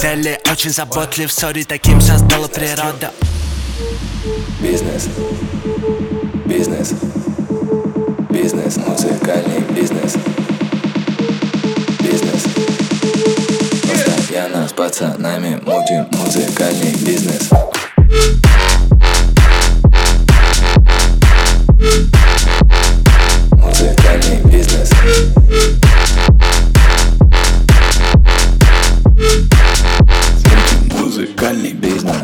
Дели 0.00 0.40
очень 0.50 0.70
заботлив, 0.70 1.30
сори, 1.32 1.64
таким 1.64 2.00
создала 2.00 2.48
природа 2.48 3.12
Бизнес. 4.68 5.08
Бизнес. 6.44 6.94
Бизнес, 8.30 8.76
музыкальный 8.78 9.60
бизнес. 9.70 10.16
Бизнес. 12.00 12.42
Постоянно 13.82 14.66
с 14.66 14.72
пацанами 14.72 15.60
мутим 15.62 16.08
музыкальный 16.18 16.92
бизнес. 16.96 17.48
Музыкальный 23.52 24.42
бизнес. 24.50 24.90
Музыкальный 30.90 31.72
бизнес 31.72 32.16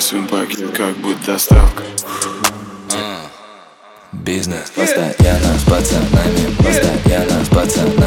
Своим 0.00 0.28
пакет, 0.28 0.70
как 0.76 0.96
будет 0.98 1.22
доставка? 1.26 1.82
Бизнес 4.12 4.70
Постоянно 4.70 5.58
с 5.58 5.64
пацанами 5.64 6.54
Постоянно 6.56 7.44
с 7.44 7.48
пацанами 7.48 7.97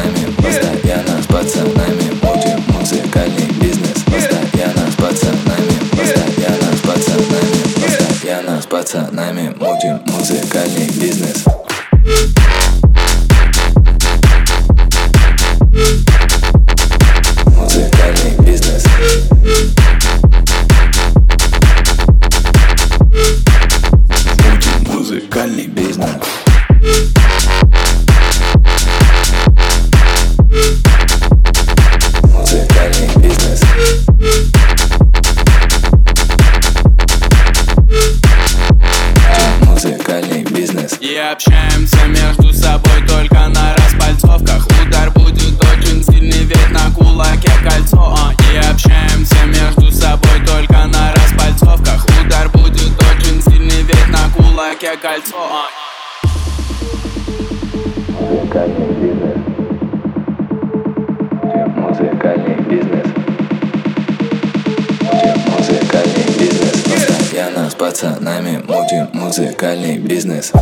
музыкальный 69.22 69.98
бизнес 69.98 70.52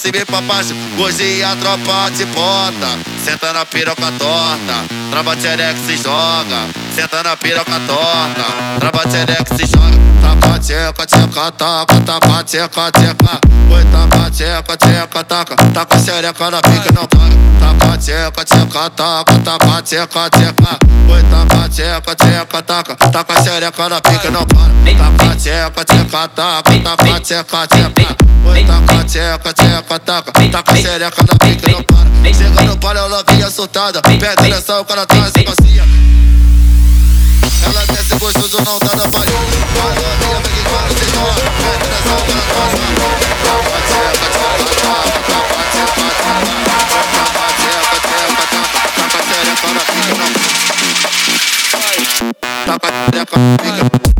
cima 0.00 0.16
e 0.16 0.24
pra 0.24 0.40
baixo 0.40 0.74
Hoje 0.98 1.42
a 1.42 1.54
tropa 1.56 2.10
te 2.16 2.24
bota. 2.26 2.98
Senta 3.22 3.52
na 3.52 3.66
piroca 3.66 4.10
torta. 4.18 4.84
Trava 5.10 5.36
tchereca 5.36 5.78
se 5.86 5.96
joga. 5.96 6.68
Senta 6.94 7.22
na 7.22 7.36
piroca 7.36 7.80
torta. 7.86 8.44
Trava 8.78 9.04
tchereca 9.08 9.56
se 9.56 9.66
joga. 9.66 10.00
Taca 10.20 10.58
tcheca, 10.58 11.06
tcheca, 11.06 11.50
taca 11.52 12.00
Taca 12.00 12.44
tcheca, 12.44 12.92
tcheca 12.92 13.40
Oi, 13.70 13.84
taca 13.84 14.30
tcheca, 14.30 14.76
tcheca, 14.76 15.24
taca 15.24 15.56
Taca 15.56 15.98
xereca 15.98 16.50
na 16.50 16.60
pica, 16.60 16.92
não 16.92 17.06
para. 17.06 17.30
Taca 17.58 17.96
tcheca, 17.96 18.44
tcheca, 18.44 18.90
taca 18.90 19.38
Taca 19.38 19.82
tcheca, 19.82 20.30
tcheca 20.30 20.78
Oi, 21.08 21.22
taca 21.22 21.68
tcheca, 21.68 22.14
tcheca, 22.14 22.62
taca 22.62 22.96
Taca 22.96 23.42
xereca 23.42 23.88
na 23.88 24.00
pica, 24.00 24.30
não 24.30 24.46
para. 24.46 24.70
Taca 24.98 25.36
tcheca, 25.36 25.84
tcheca, 25.84 26.28
taca 26.28 26.78
Taca 26.80 27.20
tcheca, 27.20 27.66
tcheca 27.66 28.29
taca. 28.66 29.04
Tcheca, 29.04 29.52
tcheca, 29.52 29.98
taca 29.98 30.32
Taca 30.32 30.76
xereca 30.76 31.22
na 31.26 31.34
pica, 31.44 31.68
não 31.72 31.82
para 31.82 32.06
Chega 32.32 32.62
no 32.62 32.76
palio, 32.78 33.02
ela 33.02 33.24
vinha 33.28 33.50
soltada 33.50 34.00
Pega 34.02 34.32
a 34.32 34.34
direção, 34.36 34.80
o 34.80 34.84
cara 34.84 35.06
traz 35.06 35.32
e 35.36 35.42
passeia 35.42 35.84
ela 37.62 37.84
desce 37.86 38.16
gostoso, 38.16 38.56
não 38.64 38.78
tá 38.78 38.96
da 38.96 39.08
palha. 39.08 39.30
Olha 39.30 39.92
a 39.92 40.16
minha, 40.16 40.40
vem 40.40 40.52
que 40.52 40.62
quando 40.62 40.98
se 40.98 41.04
dói 41.12 41.34
Pega 41.60 41.74
a 41.74 41.78
direção, 41.84 42.16
o 42.16 42.24
cara 42.24 42.42
traz 42.48 42.72
Tapa, 43.44 43.76
tcheca, 43.86 44.28
tcheca, 44.30 44.64
tapa 44.64 45.28
Tapa, 47.12 47.44
tcheca, 47.60 47.98
tcheca 48.00 48.00
Tapa, 48.00 48.00
tcheca, 48.00 48.00
tcheca, 48.00 48.44
tapa 48.50 48.78
Tapa, 48.96 49.18
xereca 49.28 49.68
na 49.74 49.82
pica, 49.84 50.14
não 50.18 50.40
Tapa, 52.66 52.88
xereca 52.88 53.36
na 53.38 53.90
pica 54.00 54.19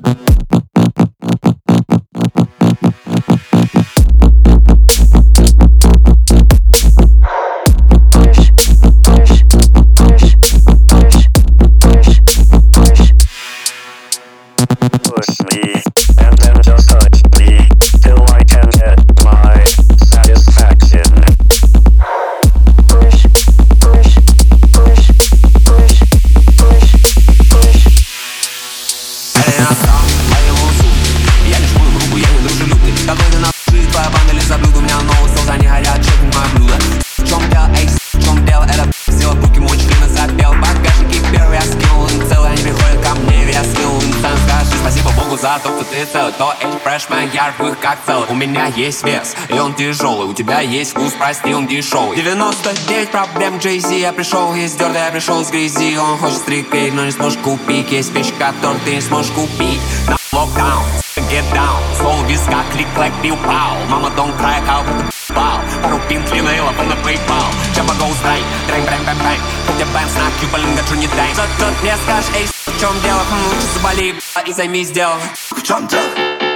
То 47.07 47.15
эти 47.15 47.21
фрешмен, 47.21 47.29
я 47.33 47.51
рву 47.51 47.69
их 47.69 47.79
как 47.79 47.97
целый 48.05 48.27
У 48.29 48.35
меня 48.35 48.65
есть 48.67 49.03
вес, 49.03 49.35
и 49.49 49.53
он 49.53 49.73
тяжелый. 49.73 50.27
У 50.27 50.33
тебя 50.33 50.59
есть 50.61 50.91
вкус, 50.91 51.13
прости, 51.17 51.53
он 51.53 51.67
дешевый. 51.67 52.17
99 52.17 53.09
проблем 53.09 53.57
Джей 53.57 53.79
Зи 53.79 53.99
Я 53.99 54.13
пришел 54.13 54.53
из 54.53 54.73
дерда, 54.73 55.05
я 55.05 55.11
пришел 55.11 55.43
с 55.43 55.49
грязи. 55.49 55.97
Он 55.97 56.17
хочет 56.17 56.39
стрикей, 56.39 56.91
но 56.91 57.05
не 57.05 57.11
сможешь 57.11 57.39
купить. 57.39 57.91
Есть 57.91 58.13
вещи, 58.13 58.33
которые 58.37 58.79
ты 58.85 58.95
не 58.95 59.01
сможешь 59.01 59.31
купить. 59.31 59.81
На 60.07 60.17
локдаун, 60.37 60.83
get 61.31 61.43
down. 61.53 61.79
Слово 61.97 62.25
виска, 62.25 62.63
клик, 62.73 62.87
клэк, 62.95 63.13
пил, 63.21 63.37
пау 63.37 63.77
Мама, 63.89 64.09
don't 64.09 64.37
cry, 64.39 64.59
будто 64.83 65.33
пал 65.33 65.59
Пару 65.83 65.99
пин, 66.09 66.23
длинный, 66.25 66.59
лапы 66.61 66.83
на 66.83 66.93
PayPal. 66.93 67.75
Чапа, 67.75 67.91
go 67.93 68.09
strike, 68.11 68.43
дрэнг, 68.67 68.85
брэм, 68.85 69.05
бэм, 69.05 69.17
бэм. 69.17 69.39
Хотя 69.67 69.85
бэм, 69.85 70.09
снак, 70.09 70.33
юбалинга, 70.41 70.83
чу 70.87 70.95
не 70.95 71.07
дай. 71.07 71.33
Что 71.33 71.43
тут 71.59 71.81
мне 71.81 71.95
скажешь, 72.03 72.31
эй, 72.35 72.47
в 72.47 72.79
чем 72.79 72.99
дело? 73.01 73.21
Хм, 73.29 73.47
лучше 73.49 73.67
заболей, 73.75 74.15
и 74.45 74.53
займись 74.53 74.91
делом. 74.91 75.19
В 75.51 75.61
чем 75.63 75.87
дело? 75.87 76.50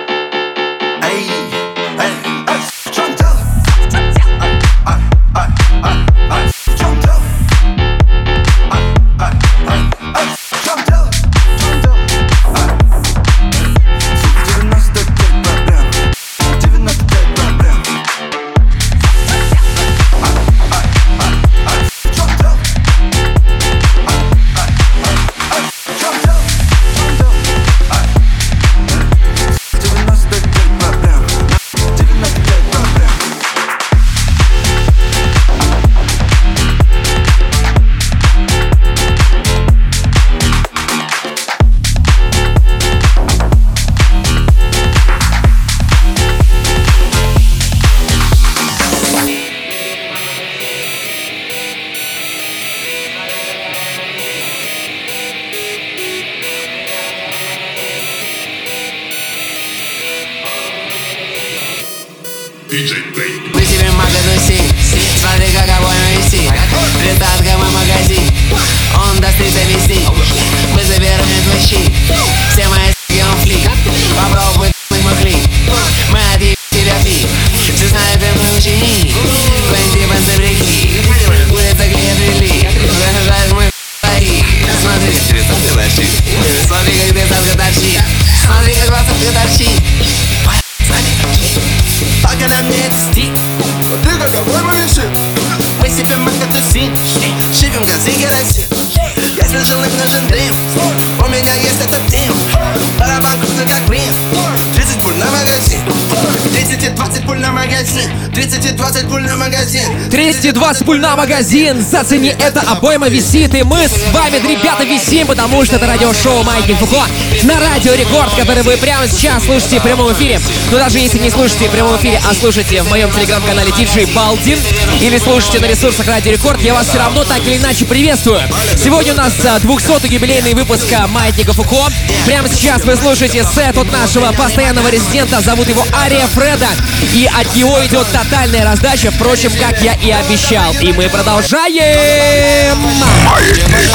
Магазин. 111.66 111.82
Зацени 111.82 112.30
это, 112.30 112.61
обойма 112.61 113.07
висит. 113.09 113.53
И 113.55 113.63
мы 113.63 113.88
с 113.88 113.93
вами, 114.13 114.38
ребята, 114.47 114.84
висим, 114.84 115.28
потому 115.28 115.63
что 115.66 115.78
это 115.78 115.88
радиошоу 115.88 116.43
Майки 116.43 116.74
Фуко 116.74 117.03
на 117.43 117.59
Радио 117.59 117.93
Рекорд, 117.93 118.34
который 118.36 118.63
вы 118.63 118.78
прямо 118.78 119.07
сейчас 119.07 119.43
слушаете 119.45 119.80
в 119.80 119.84
прямом 119.84 120.11
эфире. 120.13 120.39
Но 120.72 120.78
даже 120.78 120.99
если 120.99 121.20
не 121.20 121.30
слушаете 121.30 121.68
в 121.68 121.72
прямом 121.72 121.95
эфире, 121.97 122.22
а 122.30 122.34
слушаете 122.34 122.82
в 122.84 122.89
моем 122.89 123.11
телеграм-канале 123.11 123.72
DJ 123.72 124.13
Балдин 124.13 124.59
или 125.01 125.18
слушаете 125.18 125.59
на 125.59 125.66
ресурсах 125.66 126.07
Радио 126.07 126.32
Рекорд, 126.32 126.61
я 126.61 126.74
вас 126.74 126.88
все 126.88 126.99
равно 126.99 127.24
так 127.24 127.39
или 127.45 127.57
иначе 127.57 127.86
приветствую. 127.86 128.41
Сегодня 128.78 129.13
у 129.13 129.18
нас 129.18 129.34
200 129.34 130.11
юбилейный 130.11 130.53
выпуск 130.53 130.86
Маятника 131.09 131.53
Фуко. 131.53 131.91
Прямо 132.26 132.47
сейчас 132.49 132.84
вы 132.84 132.95
слушаете 132.95 133.43
сет 133.43 133.78
от 133.78 133.91
нашего 133.91 134.32
постоянного 134.34 134.89
резидента. 134.89 135.41
Зовут 135.41 135.68
его 135.68 135.84
Ария 135.95 136.28
Фреда. 136.28 136.68
И 137.13 137.28
от 137.28 137.55
него 137.55 137.78
идет 137.86 138.07
тотальная 138.11 138.63
раздача, 138.63 139.11
впрочем, 139.11 139.51
как 139.59 139.82
я 139.82 139.93
и 139.93 140.11
обещал. 140.11 140.74
И 140.82 140.91
мы 140.91 141.09
продолжаем! 141.09 141.54
Маятник 141.55 141.87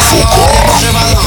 Фуко. 0.08 0.48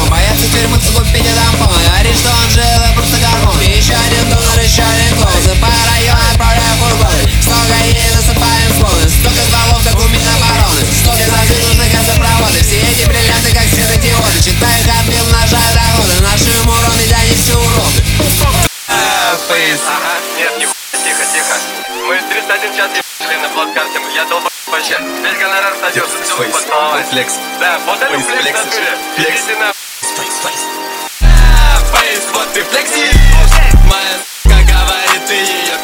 Боятся 0.09 0.49
тюрьмы, 0.49 0.79
купить 0.79 1.29
домой 1.29 1.77
Говорит, 1.85 2.17
что 2.17 2.29
он 2.33 2.49
жил 2.49 2.89
и 2.89 2.93
просто 2.95 3.17
гармон 3.21 3.61
И 3.61 3.69
еще 3.77 3.93
один 3.93 4.31
доллар, 4.31 4.59
еще 4.59 4.81
один 4.81 5.21
клоузы 5.21 5.53
По 5.61 5.69
району 5.69 6.17
отправляю 6.31 6.73
фургоны 6.81 7.29
Столько 7.37 7.77
ей 7.85 8.09
засыпаем 8.09 8.73
слоны 8.73 9.09
Столько 9.13 9.45
стволов, 9.45 9.83
как 9.83 9.99
у 9.99 10.07
Минобороны 10.09 10.81
Столько 11.05 11.21
засыпанных 11.21 11.91
газопроводы 11.93 12.63
Все 12.65 12.81
эти 12.81 13.05
бриллианты, 13.05 13.53
как 13.53 13.69
светодиоды 13.69 14.41
Читаю 14.41 14.73
их 14.81 14.89
отбил, 14.89 15.25
нажаю 15.29 15.69
доходы 15.77 16.17
Наши 16.23 16.49
им 16.49 16.67
уроны, 16.67 17.05
да 17.13 17.21
не 17.29 17.35
все 17.37 17.61
Фейс. 19.47 19.81
Ага, 19.85 20.17
нет, 20.37 20.57
не 20.57 20.65
тихо, 20.65 21.23
тихо. 21.31 21.55
Мы 22.07 22.17
301 22.17 22.75
час 22.75 22.89
ебали 23.21 23.37
на 23.37 23.49
плацкарте, 23.49 23.99
я 24.15 24.25
долб 24.25 24.52
вообще. 24.73 24.97
Весь 24.97 25.37
гонорар 25.37 25.73
все 25.91 26.01
вы 26.37 26.45
поцеловать. 26.45 27.07
Флекс. 27.09 27.39
Да, 27.59 27.79
вот 27.85 28.01
это 28.01 28.19
флекс 28.19 28.41
флекс. 28.41 28.65
натуре. 28.65 28.97
Идите 29.17 29.55
на 29.59 29.71
Флекс, 29.73 30.35
флекс. 30.41 30.61
Фейс, 31.91 32.23
вот 32.33 32.53
ты 32.53 32.63
флекси. 32.63 33.05
Моя 33.87 34.17
с***ка 34.17 34.73
говорит, 34.73 35.25
ты 35.27 35.33
ее 35.33 35.77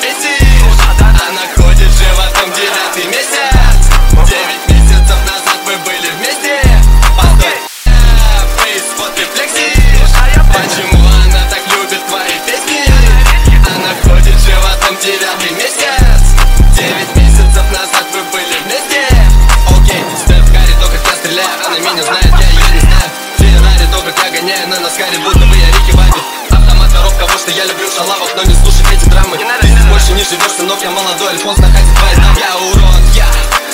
живешь, 30.30 30.52
сынок, 30.58 30.78
я 30.84 30.92
молодой, 30.92 31.30
Альфонс 31.30 31.58
находит 31.58 31.88
твои 31.98 32.16
там. 32.16 32.36
Я 32.38 32.56
урод, 32.58 33.04
я, 33.16 33.26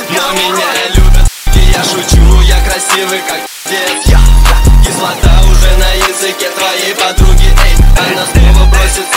но 0.10 0.32
меня 0.32 0.68
любят. 0.96 1.28
И 1.54 1.60
я 1.72 1.84
шучу, 1.84 2.42
я 2.42 2.60
красивый, 2.64 3.22
как 3.28 3.42
дед. 3.66 4.06
Я, 4.06 4.20
кислота 4.86 5.42
уже 5.52 5.78
на 5.78 5.92
языке 6.08 6.50
твоей 6.52 6.96
подруги. 6.96 7.54
Эй, 7.66 7.76
она 8.00 8.26
снова 8.26 8.66
бросится 8.70 9.15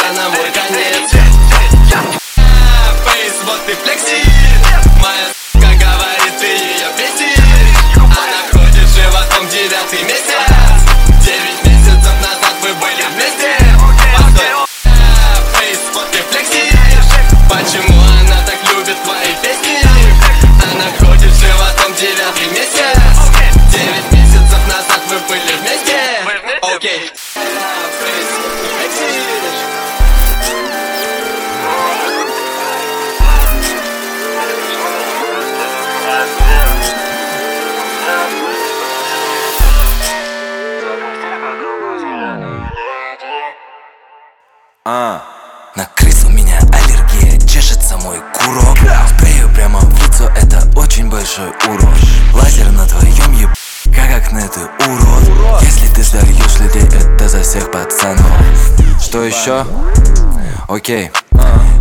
Еще? 59.49 59.65
Окей, 60.69 61.11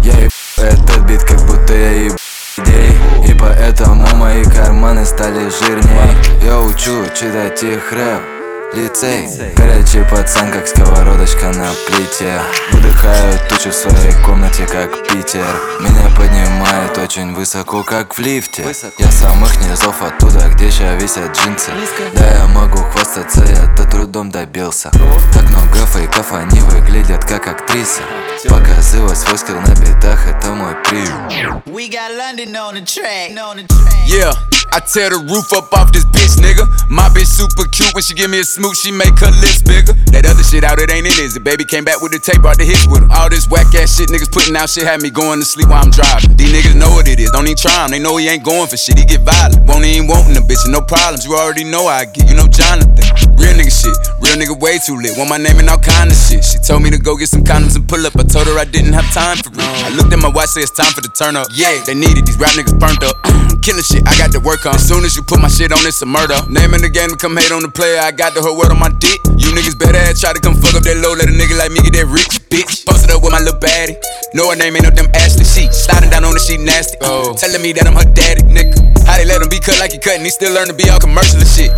я 0.02 0.14
еб... 0.22 0.32
этот 0.56 1.00
бит, 1.02 1.22
как 1.24 1.38
будто 1.42 1.74
я 1.74 2.06
еб... 2.06 2.14
идей 2.60 2.98
И 3.28 3.34
поэтому 3.38 4.08
мои 4.16 4.42
карманы 4.46 5.04
стали 5.04 5.50
жирней. 5.50 6.16
Я 6.46 6.62
учу 6.62 7.04
читать 7.14 7.62
их 7.64 7.92
рэп 7.92 8.37
Лицей. 8.74 9.28
Горячий 9.56 10.04
пацан, 10.10 10.52
как 10.52 10.68
сковородочка 10.68 11.48
на 11.54 11.72
плите. 11.88 12.42
Выдыхаю 12.72 13.40
тучу 13.48 13.70
в 13.70 13.74
своей 13.74 14.14
комнате, 14.26 14.66
как 14.68 15.08
Питер. 15.08 15.46
Меня 15.80 16.10
поднимает 16.16 16.98
очень 16.98 17.34
высоко, 17.34 17.84
как 17.84 18.16
в 18.16 18.20
лифте. 18.20 18.66
Я 18.98 19.12
самых 19.12 19.58
низов 19.62 20.02
оттуда, 20.02 20.50
где 20.54 20.70
ща 20.70 20.96
висят 20.96 21.38
джинсы. 21.38 21.72
Да, 22.14 22.28
я 22.28 22.48
могу 22.48 22.78
хвастаться, 22.78 23.46
я-то 23.46 23.90
трудом 23.90 24.32
добился. 24.32 24.92
Так 25.34 25.50
много 25.50 25.86
фейков, 25.86 26.34
они 26.34 26.60
выглядят 26.60 27.24
как 27.24 27.48
актрисы. 27.48 28.02
Показывать 28.48 29.18
свой 29.18 29.38
скилл 29.38 29.60
на 29.62 29.74
битах, 29.76 30.28
это 30.28 30.52
мой 30.52 30.76
прием 30.84 31.64
We 31.66 31.90
got 31.90 32.12
London 32.12 32.54
on 32.56 32.76
the 32.76 32.82
track. 32.82 33.32
On 33.32 33.58
the 33.58 33.68
track. 33.68 34.08
Yeah, 34.08 34.34
I 34.72 34.80
tear 34.80 35.10
the 35.10 35.18
roof 35.18 35.52
up 35.54 35.74
off 35.74 35.92
this 35.92 36.06
bitch, 36.06 36.38
nigga. 36.42 36.68
My 36.90 37.10
bitch 37.10 37.28
super 37.28 37.66
cute 37.70 37.94
when 37.94 38.04
she 38.04 38.14
give 38.14 38.30
me 38.30 38.40
a 38.40 38.46
smooch, 38.58 38.78
she 38.78 38.90
make 38.92 39.14
her 39.22 39.30
lips 39.38 39.62
bigger. 39.62 39.94
That 40.10 40.26
other 40.26 40.42
shit 40.42 40.66
out, 40.66 40.82
it 40.82 40.90
ain't 40.90 41.06
in, 41.06 41.14
is 41.22 41.38
it? 41.38 41.46
Baby 41.46 41.64
came 41.64 41.86
back 41.86 42.02
with 42.02 42.12
the 42.12 42.18
tape, 42.18 42.42
brought 42.42 42.58
the 42.58 42.66
hits 42.66 42.90
with 42.90 43.06
him. 43.06 43.12
All 43.14 43.30
this 43.30 43.46
whack 43.46 43.70
ass 43.78 43.94
shit 43.94 44.10
niggas 44.10 44.34
putting 44.34 44.58
out 44.58 44.70
shit 44.70 44.84
had 44.90 45.02
me 45.02 45.14
going 45.14 45.38
to 45.38 45.46
sleep 45.46 45.70
while 45.70 45.86
I'm 45.86 45.94
driving. 45.94 46.34
These 46.34 46.50
niggas 46.50 46.74
know 46.74 46.90
what 46.90 47.06
it 47.06 47.22
is, 47.22 47.30
don't 47.30 47.46
even 47.46 47.58
try 47.58 47.86
him. 47.86 47.94
They 47.94 48.02
know 48.02 48.18
he 48.18 48.26
ain't 48.28 48.44
going 48.44 48.66
for 48.66 48.78
shit, 48.78 48.98
he 48.98 49.06
get 49.06 49.22
violent. 49.22 49.62
Won't 49.70 49.86
even 49.86 50.10
wantin' 50.10 50.34
the 50.34 50.42
bitch, 50.42 50.66
no 50.66 50.82
problems. 50.82 51.22
You 51.22 51.38
already 51.38 51.64
know 51.70 51.86
I 51.86 52.10
get, 52.10 52.26
you 52.26 52.36
know 52.36 52.50
Jonathan. 52.50 52.98
Real 53.38 53.54
nigga 53.54 53.74
shit, 53.74 53.96
real 54.20 54.38
nigga 54.38 54.58
way 54.58 54.78
too 54.82 54.98
lit. 54.98 55.18
Want 55.18 55.30
my 55.30 55.38
name 55.38 55.58
and 55.62 55.70
all 55.70 55.78
kind 55.78 56.10
of 56.10 56.18
shit. 56.18 56.44
She 56.44 56.58
told 56.60 56.82
me 56.82 56.90
to 56.90 56.98
go 56.98 57.16
get 57.16 57.30
some 57.30 57.44
condoms 57.44 57.78
and 57.78 57.88
pull 57.88 58.06
up. 58.06 58.18
I 58.18 58.24
told 58.24 58.48
her 58.48 58.58
I 58.58 58.66
didn't 58.66 58.94
have 58.94 59.08
time 59.14 59.38
for 59.38 59.54
it. 59.54 59.62
I 59.62 59.90
looked 59.94 60.14
at 60.14 60.20
my 60.20 60.30
watch, 60.30 60.58
say 60.58 60.62
it's 60.62 60.74
time 60.74 60.92
for 60.94 61.02
the 61.02 61.10
turn 61.14 61.36
up. 61.36 61.48
Yeah, 61.54 61.78
they 61.86 61.94
needed 61.94 62.26
these 62.26 62.38
rap 62.38 62.58
niggas 62.58 62.78
burnt 62.78 63.04
up. 63.04 63.16
Killing 63.66 63.84
shit, 63.84 64.02
I 64.08 64.16
got 64.18 64.32
to 64.32 64.40
work 64.40 64.66
on. 64.66 64.76
As 64.76 64.88
soon 64.88 65.04
as 65.04 65.16
you 65.16 65.24
put 65.24 65.42
my 65.42 65.48
shit 65.48 65.72
on, 65.72 65.84
it's 65.86 66.02
a 66.02 66.10
murder. 66.10 66.38
Name 66.50 66.74
in 66.74 66.82
the 66.82 66.90
game 66.90 67.12
come 67.20 67.38
hate 67.38 67.52
on 67.52 67.62
the 67.62 67.70
player. 67.72 68.00
I 68.00 68.12
got 68.12 68.34
the 68.34 68.42
whole 68.42 68.56
world 68.56 68.72
on 68.72 68.80
my 68.80 68.90
dick. 69.02 69.20
You 69.38 69.54
niggas 69.54 69.78
better 69.78 69.98
ass 69.98 70.22
try 70.22 70.34
to 70.34 70.40
come 70.40 70.56
fuck 70.56 70.74
up 70.74 70.84
that 70.84 70.98
low. 70.98 71.14
Let 71.14 71.30
a 71.30 71.36
nigga 71.36 71.58
like 71.58 71.72
me 71.72 71.84
get 71.84 71.94
that 72.00 72.08
rich 72.08 72.42
bitch. 72.48 72.86
Posted 72.88 73.12
up 73.12 73.22
with 73.22 73.32
my 73.32 73.44
little 73.44 73.60
baddie. 73.60 73.98
Know 74.34 74.50
her 74.50 74.58
name 74.58 74.76
ain't 74.76 74.88
no 74.88 74.92
them 74.92 75.10
Ashley. 75.14 75.44
She 75.44 75.68
sliding 75.70 76.10
down 76.10 76.24
on 76.24 76.34
the 76.34 76.40
sheet 76.40 76.62
nasty. 76.62 76.98
Oh, 77.02 77.36
telling 77.36 77.62
me 77.62 77.74
that 77.78 77.86
I'm 77.88 77.96
her 77.96 78.08
daddy, 78.08 78.44
nigga. 78.48 78.76
How 79.08 79.16
they 79.16 79.26
let 79.26 79.42
him 79.42 79.48
be 79.48 79.60
cut 79.60 79.80
like 79.80 79.92
he 79.92 80.00
cut 80.00 80.20
and 80.20 80.24
he 80.24 80.32
still 80.32 80.52
learn 80.52 80.68
to 80.68 80.76
be 80.76 80.90
all 80.90 81.00
commercial 81.00 81.40
and 81.40 81.48
shit. 81.48 81.72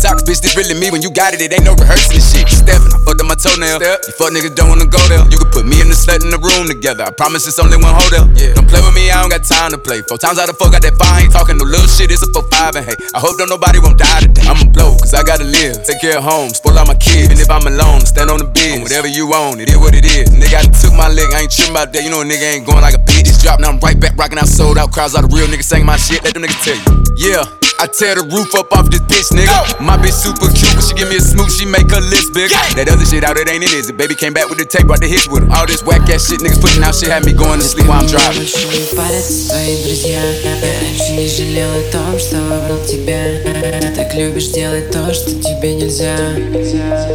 The 0.00 0.24
bitch, 0.24 0.40
this 0.40 0.56
really 0.56 0.72
me. 0.72 0.88
When 0.88 1.02
you 1.04 1.12
got 1.12 1.36
it, 1.36 1.40
it 1.44 1.52
ain't 1.52 1.68
no 1.68 1.76
rehearsing 1.76 2.16
and 2.16 2.24
shit. 2.24 2.48
Steppin', 2.48 2.88
I 2.88 2.98
fucked 3.04 3.20
up 3.20 3.28
my 3.28 3.36
toenail. 3.36 3.84
You 3.84 4.12
fuck 4.16 4.32
niggas 4.32 4.56
don't 4.56 4.72
wanna 4.72 4.88
go 4.88 5.00
there. 5.12 5.20
You 5.28 5.36
can 5.36 5.52
put 5.52 5.68
me 5.68 5.80
and 5.84 5.92
the 5.92 5.96
slut 5.96 6.24
in 6.24 6.32
the 6.32 6.40
room 6.40 6.66
together. 6.68 7.04
I 7.04 7.12
promise 7.12 7.44
it's 7.44 7.60
only 7.60 7.76
one 7.76 7.92
hotel. 7.92 8.24
Yeah. 8.32 8.56
Don't 8.56 8.64
play 8.64 8.80
with 8.80 8.96
me, 8.96 9.12
I 9.12 9.20
don't 9.20 9.28
got 9.28 9.44
time 9.44 9.70
to 9.76 9.80
play. 9.80 10.00
Four 10.08 10.16
times 10.16 10.40
out 10.40 10.48
of 10.48 10.56
four, 10.56 10.72
got 10.72 10.80
that 10.82 10.96
fire. 10.96 11.20
Ain't 11.20 11.32
talking 11.32 11.60
no 11.60 11.68
little 11.68 11.86
shit, 11.86 12.08
it's 12.08 12.24
a 12.24 12.30
four 12.32 12.48
five 12.48 12.74
and 12.80 12.88
hey. 12.88 12.96
I 13.12 13.20
hope 13.20 13.36
don't 13.36 13.52
nobody 13.52 13.76
won't 13.76 14.00
die 14.00 14.24
today. 14.24 14.48
I'ma 14.48 14.72
blow, 14.72 14.96
cause 14.96 15.12
I 15.12 15.20
gotta 15.20 15.44
live. 15.44 15.84
Take 15.84 16.00
care 16.00 16.16
of 16.16 16.24
home, 16.24 16.48
spoil 16.56 16.80
all 16.80 16.88
my 16.88 16.96
kids. 16.96 17.28
And 17.28 17.38
if 17.38 17.52
I'm 17.52 17.66
alone, 17.68 18.00
stand 18.08 18.32
on 18.32 18.40
the 18.40 18.48
biz. 18.48 18.80
Whatever 18.80 19.08
you 19.12 19.28
own, 19.36 19.60
it 19.60 19.68
is 19.68 19.76
what 19.76 19.92
it 19.92 20.08
is. 20.08 20.32
Nigga, 20.32 20.64
I 20.64 20.64
took 20.72 20.96
my 20.96 21.12
leg, 21.12 21.28
I 21.36 21.44
ain't 21.44 21.52
tripping 21.52 21.76
about 21.76 21.92
that. 21.92 22.00
You 22.00 22.08
know 22.08 22.24
a 22.24 22.26
nigga 22.26 22.56
ain't 22.56 22.64
going 22.64 22.80
like 22.80 22.96
a 22.96 23.02
bitch. 23.04 23.28
Just 23.28 23.44
dropped, 23.44 23.60
now 23.60 23.68
I'm 23.68 23.78
right 23.84 23.98
back, 23.98 24.16
rocking 24.16 24.40
out, 24.40 24.48
sold 24.48 24.80
out. 24.80 24.92
Crowds, 24.96 25.12
all 25.12 25.22
the 25.22 25.30
real 25.30 25.46
niggas 25.46 25.68
saying 25.68 25.84
my 25.84 26.00
shit. 26.00 26.24
Let 26.24 26.32
them 26.32 26.42
niggas 26.42 26.64
tell 26.64 26.78
you. 26.78 27.04
Yeah. 27.20 27.69
I 27.79 27.87
tear 27.87 28.15
the 28.15 28.23
roof 28.23 28.55
up 28.55 28.71
off 28.71 28.89
this 28.89 29.01
bitch, 29.03 29.35
nigga. 29.35 29.83
My 29.83 29.97
bitch 29.97 30.15
super 30.15 30.47
cute, 30.47 30.73
but 30.73 30.83
she 30.83 30.95
give 30.95 31.09
me 31.09 31.17
a 31.17 31.21
smooth, 31.21 31.51
she 31.51 31.65
make 31.67 31.91
her 31.91 31.99
lips 31.99 32.31
big. 32.31 32.49
That 32.79 32.87
other 32.87 33.05
shit 33.05 33.23
out, 33.23 33.37
it 33.37 33.49
ain't 33.49 33.63
it, 33.63 33.73
is 33.73 33.89
it? 33.89 33.97
Baby 33.97 34.15
came 34.15 34.33
back 34.33 34.49
with 34.49 34.57
the 34.57 34.65
tape, 34.65 34.87
brought 34.87 35.01
the 35.01 35.07
hits 35.07 35.27
with 35.27 35.43
her. 35.43 35.51
All 35.51 35.67
this 35.67 35.83
whack 35.83 36.07
ass 36.09 36.25
shit 36.31 36.39
niggas 36.39 36.61
pushing 36.61 36.83
out 36.83 36.95
shit 36.95 37.11
had 37.11 37.25
me 37.25 37.33
going 37.33 37.59
to 37.59 37.67
sleep 37.67 37.87
while 37.87 38.01
I'm 38.01 38.07
driving. 38.07 38.47
Парятся 38.95 39.49
твои 39.49 39.83
друзья 39.83 40.21
Я 40.23 40.81
раньше 40.81 41.11
не 41.11 41.27
жалел 41.27 41.69
о 41.69 41.91
том, 41.91 42.19
что 42.19 42.37
выбрал 42.37 42.85
тебя 42.85 43.41
Ты 43.81 43.93
так 43.95 44.13
любишь 44.15 44.47
делать 44.47 44.91
то, 44.91 45.13
что 45.13 45.31
тебе 45.31 45.75
нельзя 45.75 46.17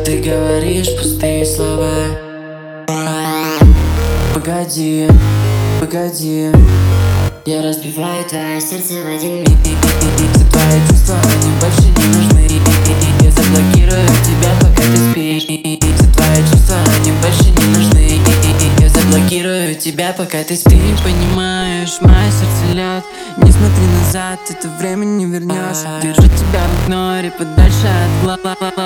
Ты 0.05 0.21
говоришь 0.21 0.95
пустые 0.97 1.47
слова 1.47 2.31
Погоди, 4.35 5.09
погоди 5.81 6.51
Я 7.48 7.62
разбиваю 7.62 8.26
твое 8.26 8.60
сердце 8.60 9.04
в 9.04 9.06
один 9.06 9.42
миг. 9.42 9.50
Твои 10.52 10.82
чувства, 10.90 11.16
они 11.22 11.52
больше 11.62 11.84
не 11.84 12.18
нужны. 12.18 12.60
Я 13.22 13.30
заблокирую 13.30 14.08
тебя, 14.26 14.50
пока 14.60 14.82
ты 14.82 15.12
спишь. 15.12 15.46
Твои 15.46 16.42
чувства, 16.50 16.78
они 16.98 17.12
больше 17.22 17.52
не 17.52 17.78
нужны 17.78 18.20
Я 19.06 19.12
заблокирую 19.12 19.76
тебя, 19.76 20.14
пока 20.18 20.44
ты 20.44 20.56
спишь. 20.56 21.00
Понимаешь, 21.04 21.98
мое 22.02 22.32
сердце 22.32 22.74
лед 22.74 23.04
Не 23.38 23.52
смотри 23.52 23.86
назад, 24.00 24.40
это 24.50 24.68
время 24.80 25.06
не 25.06 25.26
вернешь 25.26 26.02
Держу 26.02 26.24
тебя 26.24 26.62
в 26.66 26.86
игноре, 26.86 27.32
подальше 27.32 27.88
от 27.88 28.24
глаз. 28.24 28.40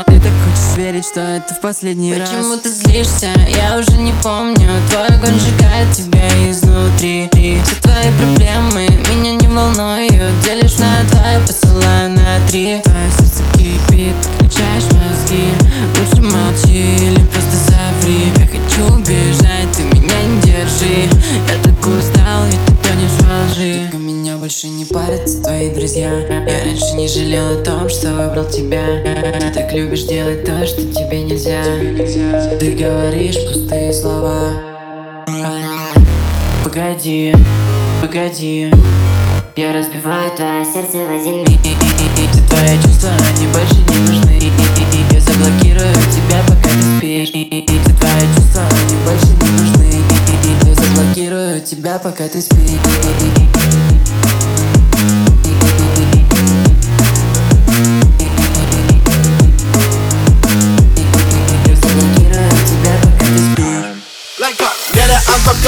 Ты 0.08 0.20
так 0.20 0.32
хочешь 0.44 0.78
верить, 0.78 1.06
что 1.06 1.22
это 1.22 1.54
в 1.54 1.62
последний 1.62 2.16
раз. 2.16 2.30
Почему 2.30 2.58
ты 2.58 2.70
злишься? 2.70 3.32
Я 3.50 3.78
уже 3.78 3.92
не 3.94 4.14
помню. 4.24 4.70
Твой 4.90 5.08
огонь 5.08 5.40
сжигает 5.40 5.92
тебя 5.96 6.28
изнутри. 6.50 7.30
Все 7.64 7.76
твои 7.82 8.12
проблемы 8.18 8.88
меня 9.10 9.36
не 9.36 9.48
волнуют. 9.48 10.34
Делишь 10.44 10.78
на 10.78 11.04
два, 11.12 11.40
посылаю 11.80 12.12
на 12.12 12.48
три. 12.48 12.82
Твое 12.84 13.10
сердце 13.12 13.44
кипит, 13.54 14.16
включаешь 14.36 14.84
мозги. 14.94 15.54
Лучше 15.98 16.22
молчи 16.22 16.96
или 16.96 17.20
просто 17.26 17.56
заври 17.56 18.32
Я 18.38 18.48
хочу 18.48 18.94
убежать, 18.96 19.72
ты 19.76 19.84
меня 19.84 20.22
не 20.24 20.42
держи. 20.42 21.08
Я 21.48 21.64
так 21.64 21.80
устал, 21.80 22.46
ведь 22.46 22.60
ты 22.66 22.88
тонешь 22.88 23.12
во 23.22 23.52
лжи 23.52 23.82
Только 23.84 23.98
меня 23.98 24.38
больше 24.38 24.68
не 24.68 24.86
парятся 24.86 25.42
твои 25.44 25.70
друзья. 25.70 26.12
Я 26.12 26.64
раньше 26.66 26.96
не 26.96 27.08
жалел 27.08 27.60
о 27.60 27.64
том, 27.64 27.90
что 27.90 28.14
выбрал 28.14 28.46
тебя. 28.46 28.84
Ты 29.40 29.52
так 29.54 29.74
любишь 29.74 30.04
делать 30.04 30.44
то, 30.46 30.66
что 30.66 30.82
тебе 30.82 31.24
нельзя. 31.24 31.64
Ты 32.60 32.72
говоришь 32.74 33.38
пустые 33.48 33.94
слова. 33.94 34.52
Погоди, 36.64 37.34
погоди 38.02 38.70
Я 39.60 39.74
разбиваю 39.74 40.32
твое 40.38 40.64
сердце 40.64 41.00
в 41.00 41.12
один 41.12 41.40
миг. 41.40 41.60
Все 41.60 42.42
твои 42.48 42.82
чувства, 42.82 43.10
они 43.10 43.46
больше 43.48 43.76
не 43.76 43.98
нужны. 44.08 44.40
Я 45.12 45.20
заблокирую 45.20 45.94
тебя, 45.96 46.42
пока 46.48 46.70
ты 46.70 46.98
спишь. 46.98 47.28
Все 47.28 47.94
твои 48.00 48.36
чувства, 48.38 48.64
они 48.72 48.96
больше 49.04 49.26
не 49.26 49.50
нужны. 49.60 50.02
Я 50.66 50.76
заблокирую 50.76 51.60
тебя, 51.60 52.00
пока 52.00 52.30
ты 52.30 52.42
спишь 52.42 53.79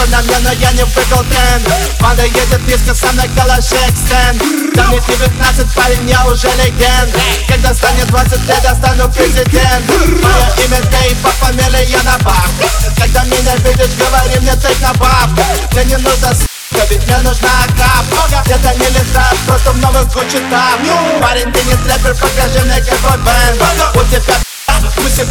алкоголь 0.01 0.09
на 0.09 0.21
мне, 0.21 0.39
но 0.39 0.51
я 0.51 0.71
не 0.71 0.83
выиграл 0.83 1.23
тренд 1.25 1.91
едет 2.23 2.61
близко 2.61 2.93
со 2.93 3.11
мной, 3.13 3.29
калаш 3.35 3.65
экстенд 3.65 4.41
Да 4.75 4.87
мне 4.87 4.99
19, 4.99 5.75
парень, 5.75 6.09
я 6.09 6.25
уже 6.25 6.47
легенд. 6.47 7.13
Когда 7.47 7.73
станет 7.73 8.07
20 8.07 8.47
лет, 8.47 8.59
я 8.63 8.75
стану 8.75 9.11
президент. 9.11 9.85
Мое 10.21 10.65
имя 10.65 10.81
Дэй, 10.91 11.15
по 11.23 11.29
фамилии 11.29 11.89
я 11.89 12.03
на 12.03 12.17
баб. 12.19 12.51
Когда 12.97 13.23
меня 13.23 13.55
видишь, 13.57 13.95
говори 13.97 14.39
мне 14.39 14.55
тейк 14.57 14.79
на 14.81 14.93
баб. 14.93 15.29
Мне 15.73 15.85
не 15.85 15.97
нужно 15.97 16.33
с***ка, 16.33 16.85
ведь 16.89 17.07
мне 17.07 17.17
нужна 17.17 17.49
кап. 17.77 18.05
Это 18.47 18.73
не 18.77 18.87
летап, 18.87 19.37
просто 19.47 19.71
в 19.71 19.77
новых 19.77 20.13
Гуччи 20.13 20.39
тап. 20.49 20.79
Парень, 21.21 21.51
ты 21.51 21.63
не 21.63 21.73
рэпер, 21.73 22.15
покажи 22.15 22.59
мне 22.65 22.79
какой 22.81 23.17
бэнд. 23.17 23.61
У 23.95 24.03
тебя 24.03 24.50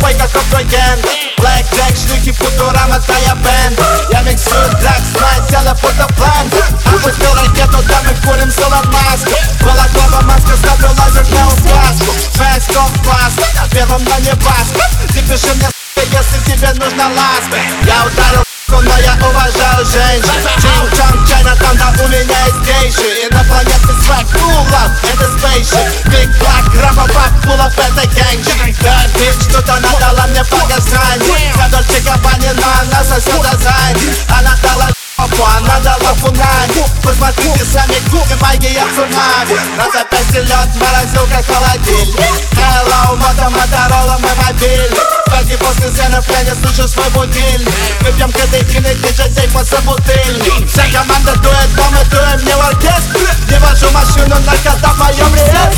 Бой 0.01 0.15
как 0.15 0.31
Окроген 0.35 0.99
Блэк 1.39 1.67
Джек, 1.73 1.97
шлюхи, 1.97 2.33
футурама, 2.33 2.99
твоя 3.01 3.35
бэнд. 3.35 3.81
Я 4.11 4.23
миксую 4.23 4.69
дракс, 4.81 5.15
мое 5.15 5.49
тело 5.49 5.77
будто 5.81 6.07
план 6.15 6.51
Опустил 6.87 7.35
ракету, 7.35 7.83
да 7.89 8.01
мы 8.05 8.15
курим 8.25 8.51
Солон 8.51 8.87
Маск. 8.91 9.29
Балаклава, 9.63 10.23
маска, 10.23 10.57
ставлю 10.57 10.89
лазер 10.99 11.27
на 11.31 11.47
указку 11.49 12.13
Фэсков 12.35 13.03
класс, 13.05 13.35
первым 13.73 14.05
на 14.05 14.19
небас 14.21 14.73
Ты 15.09 15.23
пиши 15.23 15.55
мне, 15.55 15.69
если 15.97 16.53
тебе 16.53 16.73
нужна 16.73 17.09
ласка. 17.09 17.57
Я 17.87 18.05
ударил 18.07 18.50
но 18.79 18.99
я 18.99 19.15
уважаю 19.15 19.85
женщин 19.85 20.41
Чин-чан, 20.61 21.27
Чайна, 21.27 21.57
там 21.57 21.77
да 21.77 21.93
у 22.03 22.09
меня 22.09 22.21
есть 22.21 22.61
гейши 22.65 23.29
Инопланетный 23.31 23.95
свек, 23.95 24.27
full 24.33 24.67
love, 24.71 24.93
это 25.13 25.25
spaceship 25.35 26.07
Big 26.07 26.29
black, 26.39 26.81
рамба, 26.81 27.07
пап, 27.13 27.33
full 27.45 27.59
of 27.59 27.73
это 27.77 28.07
гэнджи 28.09 28.77
Да, 28.83 29.05
bitch, 29.15 29.51
что-то 29.51 29.81
надала 29.81 30.27
мне 30.29 30.45
по 30.45 30.59
газрани 30.67 31.53
За 31.57 31.77
Дольче 31.77 32.01
Габбани, 32.03 32.51
но 32.55 32.67
она 32.83 33.05
соседа 33.05 33.57
зайн 33.59 33.97
Она 34.29 34.57
дала 34.63 35.00
попу, 35.26 35.44
она 35.58 35.80
дала 35.80 36.14
фунани 36.16 36.84
Посмотрите 37.04 37.66
сами, 37.66 37.96
кухня, 38.10 38.38
магия 38.42 38.84
цунами 38.96 39.60
На 39.78 39.92
запястье 39.92 40.42
лед, 40.42 40.70
морозилка, 40.76 41.42
холодильник 41.44 42.16
Hello, 42.54 43.16
мото, 43.18 43.50
Моторола, 43.50 44.18
мой 44.20 44.32
мобильник 44.46 45.00
Пойди 45.28 45.56
после 45.58 45.90
сцены, 45.90 46.20
я 46.30 46.44
не 46.44 46.56
слышу 46.56 46.88
свой 46.88 47.10
будильник 47.10 47.70
Мы 48.02 48.12
пьем 48.14 48.32
кадыкины, 48.32 48.96
диджей 48.96 49.50
по 49.50 49.64
собутыльник 49.64 50.70
Вся 50.70 50.84
команда 50.92 51.36
дует, 51.38 51.70
но 51.78 51.90
мы 51.92 52.04
дуем 52.06 52.46
не 52.46 52.54
в 52.54 52.62
оркестре 52.62 53.28
Не 53.50 53.60
вожу 53.60 53.90
машину, 53.92 54.36
наркота 54.46 54.94
в 54.94 54.98
моем 55.00 55.36
реестре 55.36 55.69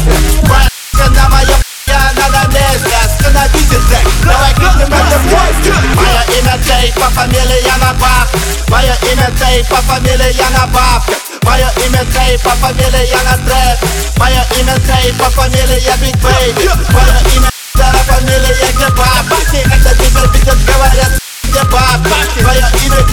по 9.68 9.76
фамилии 9.76 10.36
я 10.36 10.50
на 10.50 10.66
бабках 10.66 11.16
Мое 11.42 11.70
имя 11.86 12.04
Дэй, 12.04 12.38
по 12.38 12.50
фамилии 12.50 13.08
я 13.08 13.22
на 13.22 13.36
трэп 13.44 13.78
Мое 14.16 14.44
имя 14.60 14.76
Дэй, 14.78 15.12
по 15.14 15.30
фамилии 15.30 15.80
я 15.80 15.96
Биг 15.96 16.16
Бэйби 16.16 16.70
Мое 16.90 17.18
имя 17.34 17.50
Дэй, 17.74 17.92
по 17.92 18.14
фамилии 18.14 18.56
я 18.60 18.72
где 18.72 18.88
бабки 18.94 19.62
Когда 19.62 19.94
тебя 19.94 20.22
видят, 20.32 20.64
говорят, 20.64 21.12
где 21.44 21.62
бабки 21.64 22.40
Твое 22.40 22.66
имя 22.84 23.12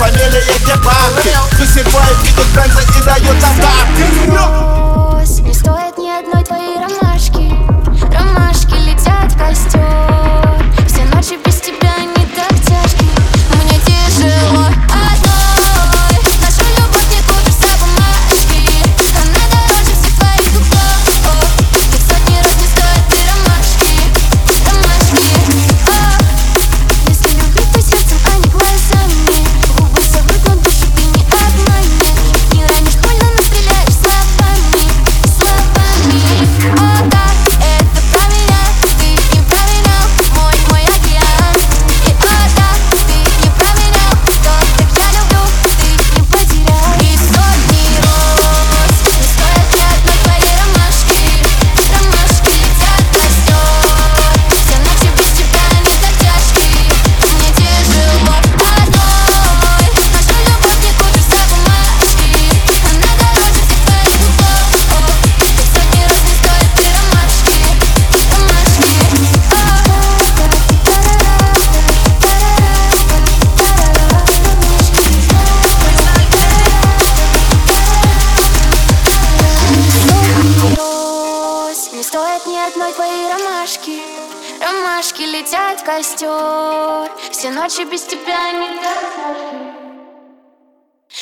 фамилия 0.00 0.42
где 0.62 0.74
бабки 0.76 1.90
бой 1.92 2.02
видят 2.22 2.46
бензы 2.54 2.82
и 2.98 3.02
дают 3.02 3.38
добавки 3.38 4.69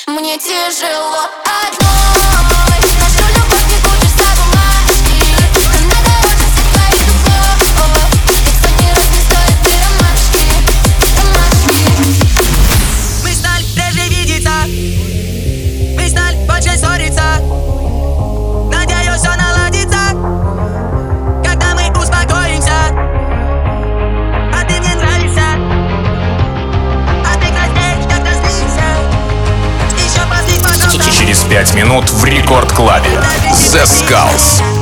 Мне 0.06 0.38
тяжело 0.38 1.28
одной 1.44 1.97
25 31.68 31.74
минут 31.74 32.10
в 32.10 32.24
рекорд-клабе. 32.24 33.20
The 33.52 33.84
Skulls. 33.84 34.77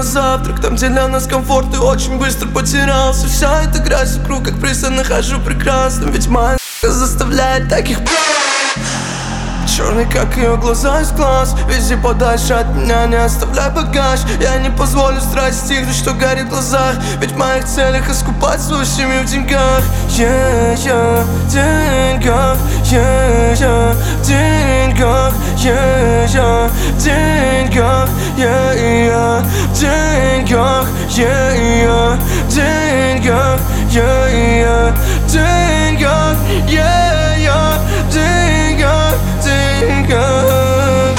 На 0.00 0.04
завтрак 0.04 0.60
Там, 0.60 0.76
где 0.76 0.88
для 0.88 1.08
нас 1.08 1.26
комфорт 1.26 1.74
и 1.74 1.78
очень 1.78 2.18
быстро 2.18 2.48
потерялся. 2.48 3.26
Вся 3.26 3.62
эта 3.62 3.80
грязь 3.80 4.16
вокруг, 4.16 4.44
как 4.44 4.58
пристань 4.58 4.94
нахожу 4.94 5.38
прекрасным 5.40 6.10
Ведь 6.10 6.26
моя 6.26 6.56
заставляет 6.82 7.68
таких 7.68 7.98
Черный, 9.76 10.06
как 10.06 10.36
ее 10.36 10.56
глаза 10.56 11.00
из 11.00 11.12
глаз 11.12 11.54
Вези 11.68 11.96
подальше 11.96 12.54
от 12.54 12.74
меня, 12.74 13.06
не 13.06 13.16
оставляй 13.16 13.70
багаж. 13.70 14.20
Я 14.40 14.58
не 14.58 14.70
позволю 14.70 15.20
страсть 15.20 15.66
стихнуть, 15.66 15.94
что 15.94 16.14
горит 16.14 16.46
в 16.46 16.50
глазах 16.50 16.96
Ведь 17.20 17.32
в 17.32 17.36
моих 17.36 17.66
целях 17.66 18.08
искупать 18.10 18.60
свою 18.60 18.84
семью 18.84 19.22
в 19.22 19.26
деньгах. 19.26 19.82
Yeah, 20.08 20.74
yeah, 20.76 21.24
деньгах 21.50 22.56
Yeah, 22.84 23.54
yeah, 23.54 23.94
деньгах 24.24 25.32
Yeah, 25.56 26.26
yeah, 26.26 26.70
деньгах 26.98 28.08
Yeah, 28.36 28.74
yeah, 28.74 29.44
деньгах 29.80 30.86
Yeah, 31.08 31.56
yeah, 31.56 32.18
деньгах 32.48 33.60
Yeah, 33.90 34.28
yeah, 34.30 34.94
деньгах 35.26 36.36
Yeah, 36.68 37.38
yeah, 37.38 37.78
деньгах 38.12 39.14
деньгах 39.42 41.18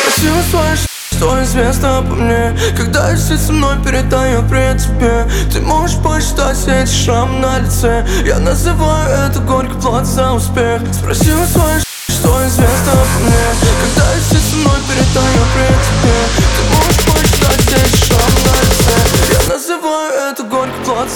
Спросила 0.00 0.42
свою 0.50 0.76
что 1.16 1.40
известно 1.44 1.98
обо 1.98 2.16
мне. 2.16 2.52
Когда 2.76 3.10
я 3.10 3.16
сидит 3.16 3.40
со 3.40 3.52
мной 3.52 3.76
передаю 3.84 4.42
при 4.42 4.76
тебе 4.76 5.24
Ты 5.52 5.60
можешь 5.60 5.96
посчитать 5.98 6.56
все 6.56 6.82
эти 6.82 6.90
шрамы 6.90 7.38
на 7.38 7.60
лице. 7.60 8.04
Я 8.26 8.40
называю 8.40 9.30
это 9.30 9.38
горький 9.38 9.80
плат 9.80 10.04
за 10.04 10.32
успех. 10.32 10.82
Спросила 10.92 11.46
свою 11.46 11.80
что 12.08 12.46
известно 12.46 12.92
обо 12.92 13.24
мне. 13.24 13.44
Когда 13.82 14.14
я 14.14 14.20
сидит 14.20 14.42
со 14.42 14.56
мной 14.56 14.78
передаю 14.86 15.42
при 15.54 15.66
тебе 15.66 16.11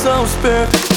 Não 0.06 0.24
espertos 0.24 0.95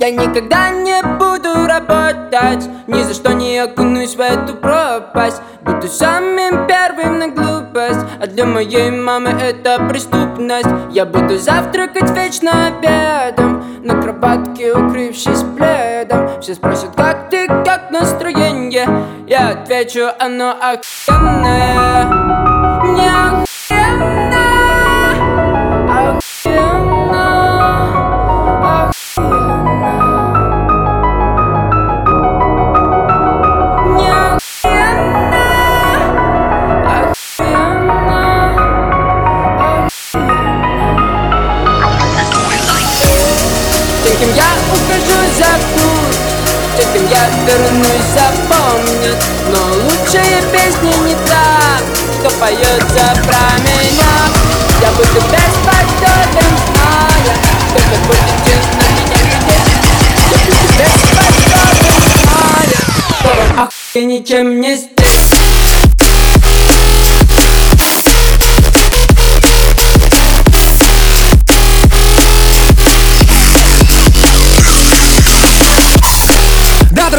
Я 0.00 0.10
никогда 0.10 0.70
не 0.70 1.02
буду 1.02 1.66
работать 1.66 2.66
Ни 2.86 3.02
за 3.02 3.12
что 3.12 3.34
не 3.34 3.58
окунусь 3.58 4.16
в 4.16 4.20
эту 4.20 4.54
пропасть. 4.54 5.42
Буду 5.60 5.88
самым 5.88 6.66
первым 6.66 7.18
на 7.18 7.28
глупость 7.28 8.06
А 8.18 8.26
для 8.26 8.46
моей 8.46 8.90
мамы 8.90 9.28
это 9.28 9.78
преступность. 9.90 10.68
Я 10.90 11.04
буду 11.04 11.36
завтракать 11.36 12.10
вечно 12.12 12.68
обедом 12.68 13.84
На 13.84 14.00
кроватке 14.00 14.72
укрывшись 14.72 15.44
пледом. 15.54 16.40
Все 16.40 16.54
спросят, 16.54 16.96
как 16.96 17.28
ты, 17.28 17.46
как 17.46 17.90
настроение? 17.90 18.88
Я 19.26 19.50
отвечу, 19.50 20.08
оно 20.18 20.52
охуенное 20.52 22.04
Мне 22.84 23.10
охуенно 23.10 24.19
за 45.40 45.52
путь 45.72 46.18
Таким 46.76 47.08
я 47.08 47.24
вернусь, 47.46 48.10
запомнят. 48.14 49.18
Но 49.48 49.60
лучшая 49.84 50.42
песня 50.52 50.94
не 51.06 51.14
та 51.26 51.78
Что 52.18 52.30
поется 52.38 53.04
про 53.24 53.44
меня 53.60 54.14
Я 54.80 54.90
буду 54.92 55.20
бесподобен, 55.32 56.52
зная 56.66 57.36
Что 57.68 57.78
вы 57.88 57.96
будете 58.06 58.54
на 58.76 58.86
меня 58.96 59.18
глядеть 59.22 59.80
Я 60.30 60.38
буду 60.46 60.66
бесподобен, 60.78 62.02
зная 62.22 62.80
Что 63.18 63.28
вам 63.28 63.68
охуя 63.68 64.04
ничем 64.04 64.60
не 64.60 64.76
здесь 64.76 65.29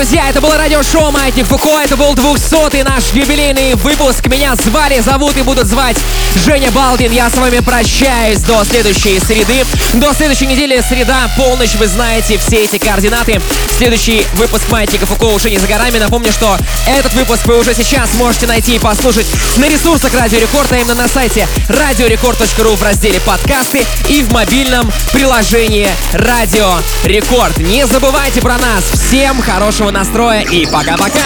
друзья, 0.02 0.30
это 0.30 0.42
было 0.42 0.58
радиошоу 0.58 1.12
Маятник 1.12 1.46
Фуко, 1.46 1.80
это 1.80 1.96
был 1.96 2.16
200-й 2.16 2.82
наш 2.82 3.14
юбилейный 3.14 3.76
выпуск. 3.76 4.26
Меня 4.26 4.56
звали, 4.56 5.00
зовут 5.00 5.38
и 5.38 5.44
будут 5.44 5.68
звать 5.68 5.96
Женя 6.44 6.72
Балдин. 6.72 7.12
Я 7.12 7.30
с 7.30 7.36
вами 7.36 7.60
прощаюсь 7.60 8.40
до 8.40 8.64
следующей 8.64 9.20
среды. 9.20 9.64
До 9.94 10.12
следующей 10.16 10.48
недели, 10.48 10.82
среда, 10.82 11.30
полночь, 11.38 11.76
вы 11.76 11.86
знаете 11.86 12.40
все 12.40 12.64
эти 12.64 12.80
координаты. 12.80 13.40
Следующий 13.78 14.26
выпуск 14.34 14.64
Маятника 14.70 15.06
Фуко 15.06 15.26
уже 15.26 15.52
не 15.52 15.60
за 15.60 15.68
горами. 15.68 16.00
Напомню, 16.00 16.32
что 16.32 16.58
этот 16.88 17.14
выпуск 17.14 17.46
вы 17.46 17.60
уже 17.60 17.76
сейчас 17.76 18.12
можете 18.16 18.48
найти 18.48 18.78
и 18.78 18.80
послушать 18.80 19.28
на 19.58 19.70
ресурсах 19.70 20.16
Радио 20.16 20.40
Рекорд, 20.40 20.72
а 20.72 20.78
именно 20.78 20.96
на 20.96 21.08
сайте 21.08 21.48
радиорекорд.ру 21.68 22.76
в 22.76 22.82
разделе 22.82 23.20
подкасты 23.20 23.86
и 24.10 24.24
в 24.24 24.32
мобильном 24.32 24.92
приложении 25.14 25.90
Радио 26.14 26.80
Рекорд. 27.04 27.60
Не 27.60 27.86
забывайте 27.86 28.42
про 28.42 28.58
нас. 28.58 28.84
Всем 29.08 29.40
хорошего 29.44 29.91
настроя 29.92 30.42
и 30.42 30.66
пока-пока. 30.66 31.26